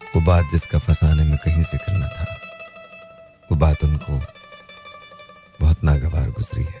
वो 0.00 0.20
बात 0.22 0.50
जिसका 0.52 0.78
फसाने 0.78 1.24
में 1.24 1.36
कहीं 1.38 1.62
ज़िक्र 1.62 1.92
न 1.92 2.08
था, 2.08 2.24
वो 3.50 3.56
बात 3.56 3.84
उनको 3.84 4.18
बहुत 5.60 5.84
नागवार 5.84 6.30
गुजरी 6.30 6.64
है। 6.64 6.80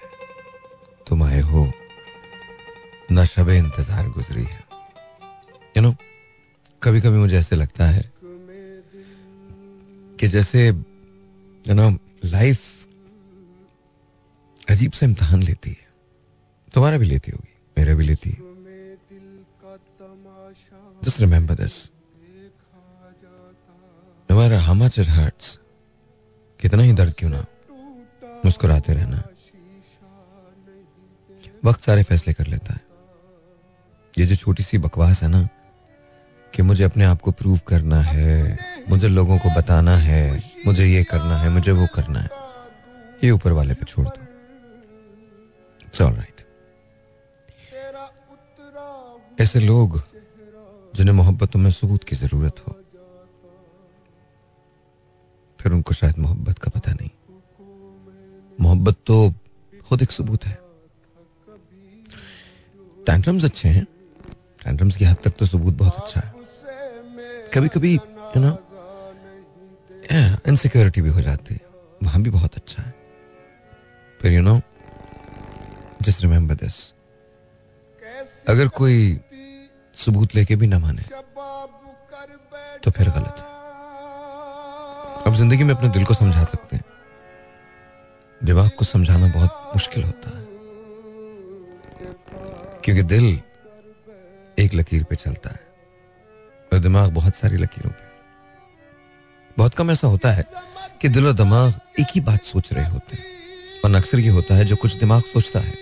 तुम 1.06 1.22
आए 1.22 1.40
हो, 1.42 1.70
न 3.12 3.24
शब 3.26 3.48
इंतज़ार 3.50 4.08
गुजरी 4.10 4.44
है। 4.44 4.62
यू 5.76 5.82
नो 5.82 5.94
कभी 6.82 7.00
कभी 7.00 7.18
मुझे 7.18 7.36
ऐसे 7.38 7.56
लगता 7.56 7.86
है 7.86 8.10
कि 10.20 10.28
जैसे 10.28 10.66
यू 10.66 11.74
नो 11.74 11.90
लाइफ 12.26 12.60
अजीब 14.68 14.92
से 14.92 15.06
इम्तहान 15.06 15.42
लेती 15.42 15.70
है। 15.70 15.86
तुम्हारा 16.74 16.98
भी 16.98 17.06
लेती 17.06 17.30
होगी, 17.30 17.52
मेरा 17.76 17.94
भी 17.94 18.04
लेती 18.04 18.30
है। 18.30 18.53
Just 21.04 21.20
remember 21.20 21.54
this 21.54 21.74
no 24.30 24.36
matter 24.36 24.54
how 24.56 24.74
much 24.74 24.98
it 24.98 25.08
hurts 25.08 25.58
कितना 26.60 26.82
ही 26.82 26.92
दर्द 26.92 27.14
क्यों 27.18 27.30
ना 27.30 27.44
मुस्कुराते 28.44 28.92
रहना। 28.92 29.22
वक्त 31.64 31.80
सारे 31.80 32.02
फैसले 32.02 32.32
कर 32.34 32.46
लेता 32.46 32.72
है। 32.74 32.80
ये 34.18 34.26
जो 34.26 34.36
छोटी 34.36 34.62
सी 34.62 34.78
बकवास 34.78 35.22
है 35.22 35.28
ना, 35.28 35.48
कि 36.54 36.62
मुझे 36.62 36.84
अपने 36.84 37.04
आप 37.04 37.20
को 37.20 37.30
प्रूव 37.30 37.60
करना 37.68 38.00
है, 38.00 38.58
मुझे 38.88 39.08
लोगों 39.08 39.38
को 39.38 39.50
बताना 39.50 39.96
है, 39.96 40.42
मुझे 40.66 40.86
ये 40.86 41.04
करना 41.04 41.38
है, 41.38 41.50
मुझे 41.50 41.72
वो 41.72 41.86
करना 41.94 42.20
है, 42.20 42.30
ये 43.24 43.30
ऊपर 43.30 43.52
वाले 43.52 43.74
पे 43.74 43.84
छोड़ 43.84 44.06
दो। 44.08 44.20
इट्स 45.86 46.00
राइट 46.00 46.42
ऐसे 49.40 49.60
लोग 49.60 50.02
जिन्हें 50.94 51.14
मोहब्बतों 51.14 51.60
में 51.60 51.70
सबूत 51.70 52.04
की 52.04 52.16
ज़रूरत 52.16 52.60
हो। 52.60 52.72
फिर 55.60 55.72
उनको 55.72 55.94
शायद 55.94 56.18
मोहब्बत 56.18 56.58
का 56.58 56.70
पता 56.70 56.92
नहीं। 56.92 57.10
मोहब्बत 58.58 58.96
तो 59.06 59.16
खुद 59.86 60.02
एक 60.02 60.12
सबूत 60.12 60.44
है। 60.46 60.58
टैंट्रम्स 63.06 63.44
अच्छे 63.44 63.68
हैं। 63.68 63.84
टैंट्रम्स 64.64 64.96
की 64.96 65.04
हद 65.04 65.16
तक 65.24 65.30
तो 65.38 65.46
सबूत 65.46 65.74
बहुत 65.74 65.96
अच्छा 65.96 66.20
है। 66.20 66.32
कभी 67.54 67.68
कभी 67.68 67.94
यू 67.94 68.40
नो 68.40 68.52
इनसिक्योरिटी 70.48 71.00
भी 71.02 71.10
हो 71.10 71.20
जाती 71.20 71.54
है। 71.54 71.60
वहाँ 72.02 72.22
भी 72.22 72.30
बहुत 72.30 72.54
अच्छा 72.56 72.82
है। 72.82 72.94
फिर 74.20 74.32
you 74.32 74.42
know 74.42 74.60
just 76.02 76.22
remember 76.22 76.54
this 76.54 76.76
अगर 78.48 78.68
कोई 78.68 79.20
सबूत 79.96 80.34
लेके 80.34 80.56
भी 80.56 80.66
ना 80.66 80.78
माने। 80.78 81.02
तो 82.84 82.90
फिर 82.90 83.10
गलत 83.10 83.36
है। 83.38 83.54
अब 85.26 85.34
ज़िंदगी 85.34 85.64
में 85.64 85.74
अपने 85.74 85.88
दिल 85.88 86.04
को 86.04 86.14
समझा 86.14 86.44
सकते 86.44 86.76
हैं। 86.76 86.84
दिमाग 88.44 88.70
को 88.70 88.84
समझाना 88.84 89.26
बहुत 89.26 89.50
मुश्किल 89.50 90.04
होता 90.04 90.38
है। 90.38 90.44
क्योंकि 92.84 93.02
दिल 93.02 93.40
एक 94.58 94.74
लकीर 94.74 95.04
पे 95.04 95.16
चलता 95.16 95.50
है। 95.50 95.60
और 96.72 96.78
दिमाग 96.78 97.10
बहुत 97.10 97.36
सारी 97.36 97.56
लकीरों 97.56 97.90
पे। 97.90 98.04
बहुत 99.58 99.74
कम 99.74 99.90
ऐसा 99.90 100.08
होता 100.08 100.32
है 100.32 100.44
कि 101.00 101.08
दिल 101.08 101.26
और 101.26 101.32
दिमाग 101.32 101.74
एक 102.00 102.06
ही 102.14 102.20
बात 102.20 102.42
सोच 102.42 102.72
रहे 102.72 102.88
होते 102.88 103.16
हैं। 103.16 103.24
और 103.84 103.94
अक्सर 103.94 104.18
ये 104.18 104.28
होता 104.28 104.54
है 104.54 104.64
जो 104.64 104.76
कुछ 104.76 104.94
दिमाग 104.94 105.22
सोचता 105.22 105.60
है। 105.60 105.74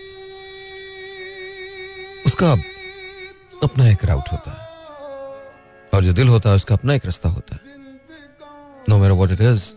उसका 2.27 2.57
अपना 3.63 3.89
एक 3.89 4.05
राउट 4.05 4.29
होता 4.33 4.51
है। 4.51 4.69
और 5.95 6.05
जो 6.05 6.13
दिल 6.13 6.29
होता 6.29 6.51
है, 6.51 6.57
उसका 6.57 6.75
अपना 6.75 6.95
एक 6.95 7.05
रास्ता 7.05 7.29
होता 7.29 7.55
है। 7.55 7.61
नो 8.89 8.99
मेरा 8.99 9.15
what 9.15 9.31
it 9.31 9.41
is 9.41 9.71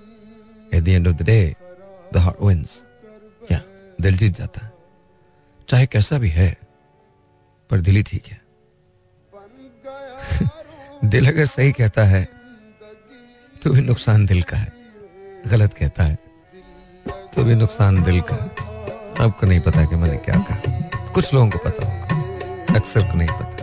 at 0.73 0.83
the 0.83 0.87
end 0.87 1.07
of 1.07 1.15
the 1.15 1.21
day 1.21 1.55
the 2.13 2.17
heart 2.17 2.37
wins 2.41 2.83
या 3.51 3.61
दिल 4.01 4.17
जीत 4.17 4.33
जाता 4.33 4.65
है। 4.65 4.71
चाहे 5.69 5.85
कैसा 5.85 6.17
भी 6.17 6.29
है, 6.29 6.57
पर 7.69 7.79
दिल 7.79 7.95
ही 7.95 8.03
ठीक 8.03 8.25
है। 8.27 8.41
दिल 11.09 11.27
अगर 11.27 11.45
सही 11.45 11.71
कहता 11.71 12.03
है 12.03 12.23
तो 13.63 13.69
भी 13.69 13.81
नुकसान 13.81 14.25
दिल 14.25 14.41
का 14.43 14.57
है। 14.57 14.73
गलत 15.47 15.73
कहता 15.73 16.03
है 16.03 16.17
तो 17.07 17.43
भी 17.43 17.55
नुकसान 17.55 18.03
दिल 18.03 18.21
का 18.21 18.35
आपको 19.25 19.47
नहीं 19.47 19.59
पता 19.59 19.85
कि 19.85 19.95
मैंने 19.95 20.17
क्या 20.17 20.35
कहा। 20.39 21.09
कुछ 21.09 21.33
लोगों 21.33 21.49
को 21.49 21.57
पता 21.57 21.85
होगा, 21.85 22.75
अक्सर 22.75 23.01
को 23.01 23.13
नहीं 23.13 23.27
पता। 23.27 23.54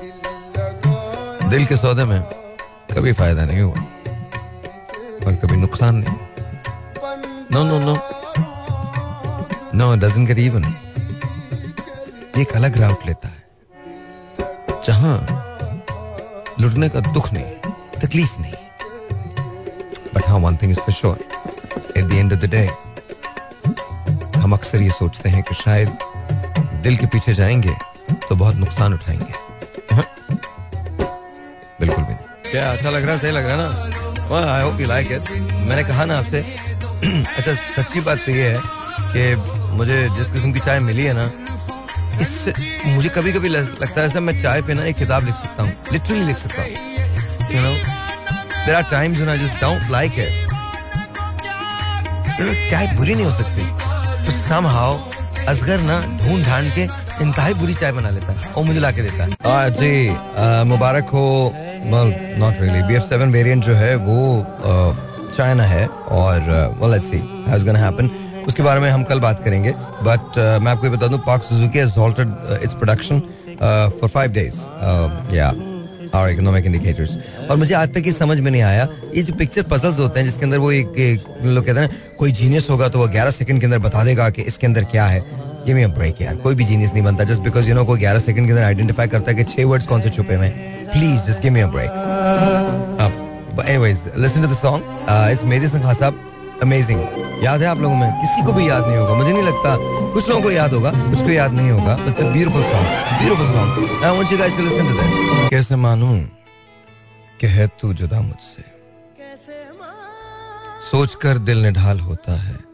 दिल 1.52 1.64
के 1.66 1.76
सौदे 1.76 2.04
में 2.04 2.20
कभी 2.92 3.12
फ़ायदा 3.12 3.44
नहीं 3.46 3.60
हुआ 3.60 3.80
और 5.26 5.34
कभी 5.42 5.56
नुकसान 5.56 5.96
नहीं। 5.96 6.16
No 7.52 7.64
no 7.64 7.78
no 7.78 7.96
no 9.74 9.94
doesn't 10.00 10.24
get 10.26 10.38
even 10.38 10.64
एक 12.40 12.52
अलग 12.56 12.78
राउट 12.78 13.06
लेता 13.06 13.28
है, 13.28 13.42
जहाँ 14.86 15.16
लुटने 16.60 16.88
का 16.88 17.00
दुख 17.12 17.32
नहीं, 17.32 17.52
तकलीफ़ 18.00 18.40
नहीं। 18.40 18.54
बट 20.14 20.28
हाँ 20.28 20.38
one 20.38 20.56
thing 20.62 20.72
is 20.72 20.80
for 20.80 20.94
sure 20.94 21.18
at 21.98 22.04
the 22.04 22.12
end 22.12 22.32
of 22.32 22.40
the 22.40 22.50
day 22.54 22.64
हम 24.40 24.52
अक्सर 24.52 24.82
ये 24.82 24.90
सोचते 24.92 25.28
हैं 25.28 25.42
कि 25.42 25.54
शायद 25.54 25.98
दिल 26.82 26.96
के 26.96 27.06
पीछे 27.06 27.32
जाएँगे 27.34 27.76
तो 28.28 28.36
बहुत 28.36 28.56
नुकसान 28.56 28.94
उठाएँगे। 28.94 29.41
क्या 32.52 32.70
अच्छा 32.72 32.90
लग 32.90 33.04
रहा 33.04 33.14
है, 33.14 33.20
सही 33.20 33.30
लग 33.30 33.46
रहा 33.46 33.56
है 33.56 33.60
ना? 34.28 34.52
I 34.52 34.62
hope 34.62 34.80
you 34.80 34.86
like 34.86 35.12
it 35.12 35.30
मैंने 35.68 35.82
कहा 35.84 36.04
ना 36.04 36.18
आपसे 36.18 36.40
अच्छा 37.36 37.54
सच्ची 37.54 38.00
बात 38.08 38.18
तो 38.26 38.32
ये 38.32 38.48
है 38.48 38.60
कि 39.14 39.74
मुझे 39.76 39.96
जिस 40.16 40.30
किस्म 40.30 40.52
की 40.52 40.60
चाय 40.60 40.80
मिली 40.80 41.04
है 41.04 41.12
ना, 41.16 41.30
इससे 42.20 42.52
मुझे 42.86 43.08
कभी 43.16 43.32
कभी 43.32 43.48
लगता 43.48 44.00
है 44.02 44.20
मैं 44.20 44.40
चाय 44.42 44.62
पे 44.62 44.74
ना 44.74 44.84
एक 44.86 44.96
किताब 44.96 45.24
लिख 45.26 45.34
सकता 45.34 45.62
हूँ 45.62 45.72
लिटरली 45.92 46.24
लिख 46.24 46.36
सकता 46.38 46.62
हूँ 46.62 46.70
you 47.54 47.62
know 47.62 47.72
there 48.66 48.74
are 48.74 48.82
times 48.90 49.16
when 49.18 49.30
I 49.30 49.38
just 49.38 49.60
don't 49.64 49.90
like 49.90 50.18
it 50.18 50.50
चाय 52.70 52.86
बुरी 52.96 53.14
नहीं 53.14 53.24
हो 53.24 53.30
सकती 53.30 54.24
तो 54.24 54.30
सम 54.32 54.66
हाउ 54.66 54.98
असगर 55.48 55.80
ना 55.80 56.00
ढूंढ 56.18 56.44
ढांड 56.46 56.72
के 56.74 56.82
इंतहाई 57.22 57.54
बुरी 57.54 57.74
चाय 57.74 57.92
बना 57.92 58.10
लेता 58.10 58.32
है 58.32 58.52
और 58.52 58.64
मुझे 58.64 58.80
ला 58.80 58.90
के 58.90 59.02
देता 59.02 59.24
है। 59.24 59.70
जी 59.80 59.94
मुबारक 60.68 61.10
हो 61.12 61.24
really 61.84 62.82
B 62.82 62.94
F 62.94 63.02
seven 63.02 63.30
variant 63.32 63.64
जो 63.64 63.74
है 63.74 63.94
वो 63.96 64.18
चाइना 65.36 65.64
है 65.64 65.86
और 65.86 66.40
well, 66.80 66.90
let's 66.90 67.08
see 67.10 67.20
how 67.46 67.56
it's 67.56 67.64
gonna 67.64 67.84
happen. 67.84 68.10
उसके 68.48 68.62
बारे 68.62 68.80
में 68.80 68.90
हम 68.90 69.02
कल 69.02 69.20
बात 69.20 69.44
करेंगे 69.44 69.72
बट 69.78 70.30
uh, 70.30 70.62
मैं 70.62 70.72
आपको 70.72 70.90
बता 70.90 71.06
दूँ 71.06 71.18
Pak 71.18 71.42
Suzuki 71.42 71.78
has 71.78 71.92
halted 71.98 72.28
its 72.62 72.74
production 72.74 73.20
for 74.00 74.08
five 74.08 74.32
days 74.32 74.54
या 75.34 75.52
और 76.14 76.30
इकोनॉमिक 76.30 76.66
इंडिकेटर्स 76.66 77.16
और 77.50 77.56
मुझे 77.56 77.74
आज 77.74 77.94
तक 77.94 78.06
ये 78.06 78.12
समझ 78.12 78.40
में 78.40 78.50
नहीं 78.50 78.62
आया 78.62 78.88
ये 79.14 79.22
जो 79.22 79.34
पिक्चर 79.34 79.62
पजल्स 79.62 79.98
होते 79.98 80.20
हैं 80.20 80.26
जिसके 80.26 80.44
अंदर 80.44 80.58
वो 80.58 80.72
एक, 80.72 80.98
एक 80.98 81.24
लोग 81.44 81.66
कहते 81.66 81.80
हैं 81.80 82.16
कोई 82.18 82.32
जीनियस 82.32 82.70
होगा 82.70 82.88
तो 82.88 82.98
वो 82.98 83.06
11 83.08 83.30
सेकंड 83.30 83.60
के 83.60 83.66
अंदर 83.66 83.78
बता 83.78 84.04
देगा 84.04 84.30
कि 84.30 84.42
इसके 84.42 84.66
अंदर 84.66 84.84
क्या 84.84 85.06
है। 85.06 85.20
गिव 85.66 85.76
मी 85.76 85.82
अ 85.82 85.88
ब्रेक 85.88 86.20
यार। 86.22 86.36
कोई 86.36 86.54
भी 86.54 86.64
जीनियस 86.64 86.92
नहीं 86.92 87.02
बनता। 87.04 87.24
जस्ट 87.24 87.42
बिकॉज़ 87.42 87.68
यू 87.68 87.74
नो 87.74 87.84
कोई 87.84 88.00
11 88.00 88.18
सेकंड 88.18 88.46
के 88.46 88.52
अंदर 88.52 88.64
आइडेंटिफाई 88.64 89.06
करता 89.08 89.30
है 89.30 89.36
कि 89.36 89.44
छह 89.44 89.64
वर्ड्स 89.66 89.86
कौन 89.86 90.00
से 90.00 90.10
छुपे 90.10 90.34
हुए 90.34 90.48
please 90.94 91.20
just 91.22 91.42
give 91.42 91.52
me 91.52 91.60
a 91.60 91.66
break 91.68 91.90
anyways 93.62 94.00
listen 94.18 94.42
to 94.42 94.48
the 94.48 94.54
song 94.56 95.06
it's 95.32 95.44
Mehdi 95.44 95.68
Singh 95.68 95.82
Khan 95.82 95.94
साहब 95.94 96.58
अमेजिंग 96.62 97.00
याद 97.44 97.60
है 97.62 97.66
आप 97.68 97.78
लोगों 97.78 97.96
में? 97.96 98.10
किसी 98.20 98.42
को 98.46 98.52
भी 98.52 98.68
याद 98.68 98.86
नहीं 98.86 98.96
होगा। 98.96 99.14
मुझे 99.14 99.32
नहीं 99.32 99.42
लगता 99.42 99.76
कुछ 100.12 100.28
लोगों 100.28 100.42
को 100.42 100.50
याद 100.50 100.72
होगा, 100.74 100.90
कुछ 100.90 101.22
को 101.22 101.30
याद 101.30 101.52
नहीं 101.52 101.70
होगा। 101.70 101.96
It's 102.08 102.20
a 102.20 102.24
beautiful 102.32 102.62
song 102.62 102.88
beautiful 103.20 103.46
song 103.46 104.04
I 104.04 104.16
want 104.16 104.32
you 104.32 104.38
guys 104.38 104.56
to 104.56 104.62
listen 104.62 104.88
to 104.88 104.94
this 104.94 105.48
कैसे 105.50 105.76
मानूं? 105.76 106.18
कि 107.40 107.46
है 107.46 107.66
तू 107.80 107.92
जुदा 107.94 108.20
मुझसे। 108.20 108.64
सोचकर 110.90 111.38
दिल 111.38 111.62
निढाल 111.62 112.00
होता 112.00 112.32
है। 112.40 112.71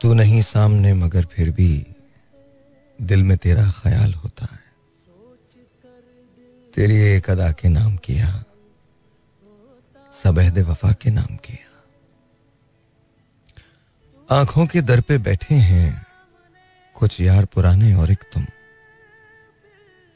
तू 0.00 0.14
नहीं 0.14 0.42
सामने, 0.42 0.94
मगर 0.94 1.24
फिर 1.24 1.50
भी 1.50 1.86
दिल 3.02 3.22
में 3.22 3.38
तेरा 3.38 3.70
ख्याल 3.70 4.14
होता 4.14 4.48
है। 4.52 4.60
तेरी 6.74 6.96
एक 6.96 7.30
अदा 7.30 7.52
के 7.52 7.68
नाम 7.68 7.96
किया 7.96 8.44
सबहद 10.12 10.58
वफा 10.58 10.92
के 10.92 11.10
नाम 11.10 11.36
किया। 11.36 11.66
आँखों 14.30 14.66
के 14.66 14.82
दर 14.82 15.00
पे 15.00 15.18
बैठे 15.18 15.54
हैं 15.54 16.06
कुछ 16.94 17.20
यार 17.20 17.44
पुराने 17.44 17.94
और 17.94 18.10
एक 18.10 18.22
तुम। 18.34 18.46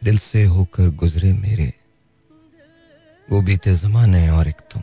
दिल 0.05 0.19
से 0.19 0.45
होकर 0.45 0.89
गुजरे 0.89 1.33
मेरे, 1.33 1.73
वो 3.31 3.43
बीते 3.43 3.75
जमाने 3.75 4.29
और 4.29 4.49
एक 4.49 4.61
तुम। 4.71 4.83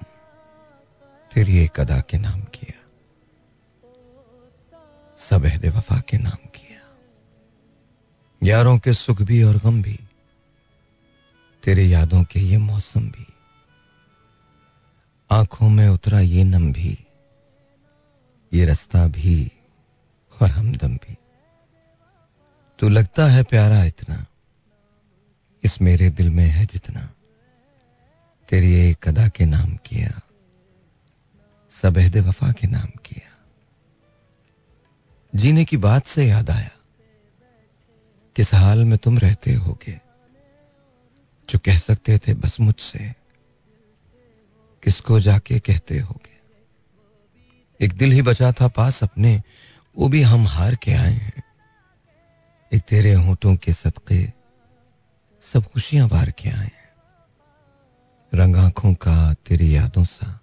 तेरी 1.31 1.57
एक 1.57 1.79
अदा 1.79 1.99
के 2.01 2.17
नाम 2.17 2.41
किया। 2.41 2.80
सब 5.21 5.45
अहद 5.45 5.65
वफा 5.65 5.99
के 5.99 6.17
नाम 6.17 6.49
किया। 6.49 6.97
यारों 8.43 8.79
के 8.79 8.93
सुख 8.93 9.21
भी 9.21 9.43
और 9.43 9.57
गम 9.57 9.81
भी। 9.81 9.99
तेरे 11.63 11.83
यादों 11.83 12.23
के 12.23 12.39
ये 12.39 12.57
मौसम 12.57 12.99
भी। 12.99 13.25
आँखों 15.31 15.69
में 15.69 15.87
उतरा 15.87 16.19
ये 16.19 16.43
नम 16.43 16.73
भी। 16.73 17.05
ये 18.53 18.65
रास्ता 18.65 19.07
भी 19.07 19.51
और 20.41 20.49
हमदम 20.49 20.95
भी। 20.95 21.15
तू 22.79 22.89
लगता 22.89 23.25
है 23.25 23.43
प्यारा 23.43 23.83
इतना। 23.83 24.25
इस 25.63 25.81
मेरे 25.81 26.09
दिल 26.09 26.29
में 26.29 26.47
है 26.47 26.65
जितना। 26.65 27.13
तेरी 28.49 28.73
एक 28.73 29.07
अदा 29.07 29.27
के 29.27 29.45
नाम 29.45 29.75
किया। 29.75 30.21
सबहद 31.69 32.17
वफा 32.17 32.51
के 32.51 32.67
नाम 32.67 32.87
किया। 32.87 33.30
जीने 35.35 35.65
की 35.65 35.77
बात 35.77 36.05
से 36.05 36.25
याद 36.25 36.49
आया 36.49 36.69
किस 38.35 38.53
हाल 38.53 38.83
में 38.85 38.97
तुम 38.97 39.17
रहते 39.17 39.53
होगे, 39.53 39.99
जो 41.49 41.59
कह 41.59 41.77
सकते 41.77 42.17
थे 42.17 42.33
बस 42.33 42.59
मुझसे, 42.59 43.15
किसको 44.83 45.19
जाके 45.19 45.59
कहते 45.59 45.99
होगे। 45.99 46.39
एक 47.85 47.93
दिल 47.93 48.11
ही 48.11 48.21
बचा 48.21 48.51
था 48.51 48.67
पास 48.67 49.03
अपने, 49.03 49.41
वो 49.97 50.07
भी 50.07 50.21
हम 50.21 50.47
हार 50.47 50.75
के 50.75 50.93
आए 50.93 51.13
हैं। 51.13 51.43
एक 52.73 52.81
तेरे 52.81 53.13
होठों 53.13 53.55
के 53.55 53.73
सदके 53.73 54.33
सब 55.41 55.63
खुशियाँ 55.63 56.09
बार 56.09 56.31
के 56.31 56.49
आए 56.49 56.65
हैं। 56.65 56.89
रंग 58.33 58.55
आँखों 58.55 58.93
का 58.93 59.33
तेरी 59.33 59.75
यादों 59.75 60.05
सा, 60.05 60.39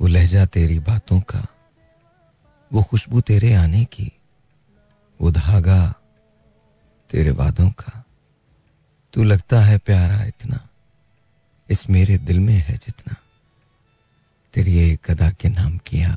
वो 0.00 0.06
लहजा 0.06 0.46
तेरी 0.46 0.78
बातों 0.78 1.20
का 1.20 1.46
वो 2.72 2.82
खुशबू 2.82 3.20
तेरे 3.20 3.54
आने 3.54 3.84
की, 3.84 4.12
वो 5.20 5.30
धागा 5.30 5.94
तेरे 7.10 7.30
वादों 7.30 7.70
का। 7.70 8.04
तू 9.12 9.24
लगता 9.24 9.60
है 9.60 9.78
प्यारा 9.78 10.24
इतना, 10.24 10.68
इस 11.70 11.90
मेरे 11.90 12.18
दिल 12.18 12.38
में 12.38 12.54
है 12.54 12.76
जितना। 12.76 13.14
तेरी 14.54 14.78
एक 14.78 15.10
अदा 15.10 15.30
के 15.30 15.48
नाम 15.48 15.78
किया 15.78 16.16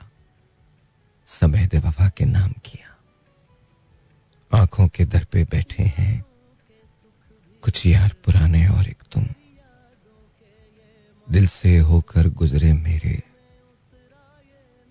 सबहद 1.28 1.76
वफा 1.76 2.10
के 2.10 2.26
नाम 2.26 2.52
किया। 2.66 2.90
आँखों 4.54 4.88
के 4.88 5.06
दर 5.06 5.24
पे 5.24 5.44
बैठे 5.44 5.84
हैं, 5.84 6.24
कुछ 7.64 7.86
यार 7.86 8.16
पुराने 8.26 8.68
और 8.68 8.88
एक 8.88 9.04
तुम। 9.12 9.28
दिल 11.28 11.48
से 11.48 11.78
होकर 11.78 12.28
गुजरे 12.30 12.74
मेरे, 12.74 13.22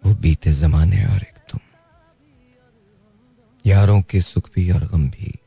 वो 0.02 0.14
बीते 0.14 0.52
जमाने 0.52 1.04
और 1.04 1.22
एक 1.22 1.31
यारों 3.66 4.02
के 4.02 4.20
सुख 4.20 4.50
भी 4.54 4.70
और 4.70 4.84
गम 4.84 5.10
भी, 5.10 5.38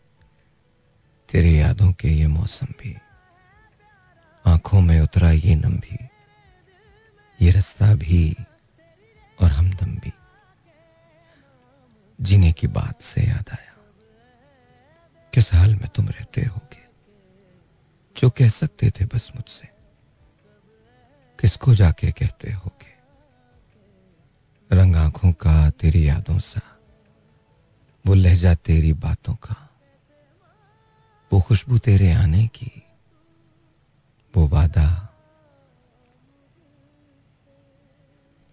तेरे 1.30 1.52
यादों 1.52 1.94
के 1.94 2.08
ये 2.08 2.28
मौसम 2.28 2.66
भी, 2.66 2.98
आँखों 4.46 4.82
में 4.82 5.02
उतरा 5.02 5.32
ये 5.32 5.56
नम 5.56 5.78
भी, 5.78 6.08
ये 7.42 7.52
रास्ता 7.52 7.96
भी 7.96 8.36
और 9.42 9.52
हमदम 9.52 9.96
भी, 9.96 10.14
जीने 12.22 12.52
की 12.52 12.68
बात 12.68 13.02
से 13.02 13.22
याद 13.22 13.46
आया। 13.50 13.74
किस 15.34 15.54
हाल 15.54 15.76
में 15.76 15.88
तुम 15.88 16.10
रहते 16.10 16.42
होगे? 16.42 16.86
जो 18.18 18.30
कह 18.30 18.50
सकते 18.50 18.90
थे 18.90 19.06
बस 19.06 19.32
मुझसे। 19.36 19.68
किसको 21.40 21.76
जाके 21.76 22.12
कहते 22.12 22.52
होगे? 22.52 22.96
रंग 24.76 24.96
आँखों 24.96 25.34
का 25.34 25.70
तेरी 25.70 26.08
यादों 26.08 26.40
सा 26.40 26.75
वो 28.06 28.14
लहजा 28.14 28.54
तेरी 28.56 28.94
बातों 28.94 29.36
का, 29.36 29.56
वो 31.34 31.42
खुशबू 31.42 31.78
तेरे 31.78 32.12
आने 32.12 32.48
की, 32.48 32.72
वो 34.34 34.48
वादा 34.48 34.88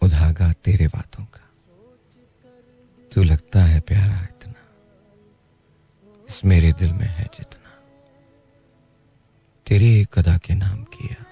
उधागा 0.02 0.52
तेरे 0.52 0.86
बातों 0.86 1.24
का। 1.24 1.44
तू 3.12 3.22
लगता 3.22 3.60
है 3.60 3.80
प्यारा 3.80 4.22
इतना, 4.22 4.62
इस 6.28 6.44
मेरे 6.44 6.72
दिल 6.72 6.92
में 6.92 7.06
है 7.06 7.24
जितना। 7.24 7.70
तेरे 9.66 10.00
एक 10.00 10.18
अदा 10.18 10.36
के 10.38 10.54
नाम 10.54 10.84
किया 10.84 11.24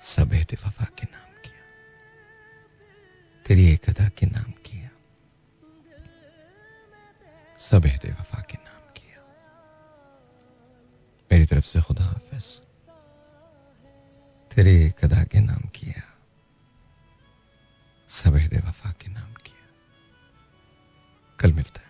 सबेद 0.00 0.56
वफा 0.66 0.84
के 0.84 1.06
नाम 1.12 1.30
किया। 1.42 1.64
तेरी 3.46 3.66
एक 3.72 3.88
अदा 3.90 4.08
के 4.08 4.26
नाम 4.26 4.50
किया। 4.64 4.88
सब 7.70 7.86
अहद 7.86 8.16
वफा 8.20 8.42
के 8.42 8.58
नाम 8.64 8.92
किया। 8.96 9.22
मेरी 11.32 11.46
तरफ़ 11.46 11.64
से 11.64 11.82
खुदा 11.82 12.04
हाफिज। 12.04 12.44
तेरे 14.54 14.94
कदा 15.02 15.24
के 15.24 15.40
नाम 15.40 15.68
किया। 15.68 16.02
सब 18.08 18.34
अहद 18.34 18.54
वफा 18.54 18.92
के 18.92 19.10
नाम 19.10 19.34
किया। 19.34 19.68
कल 21.38 21.52
मिलता 21.52 21.80
है। 21.80 21.87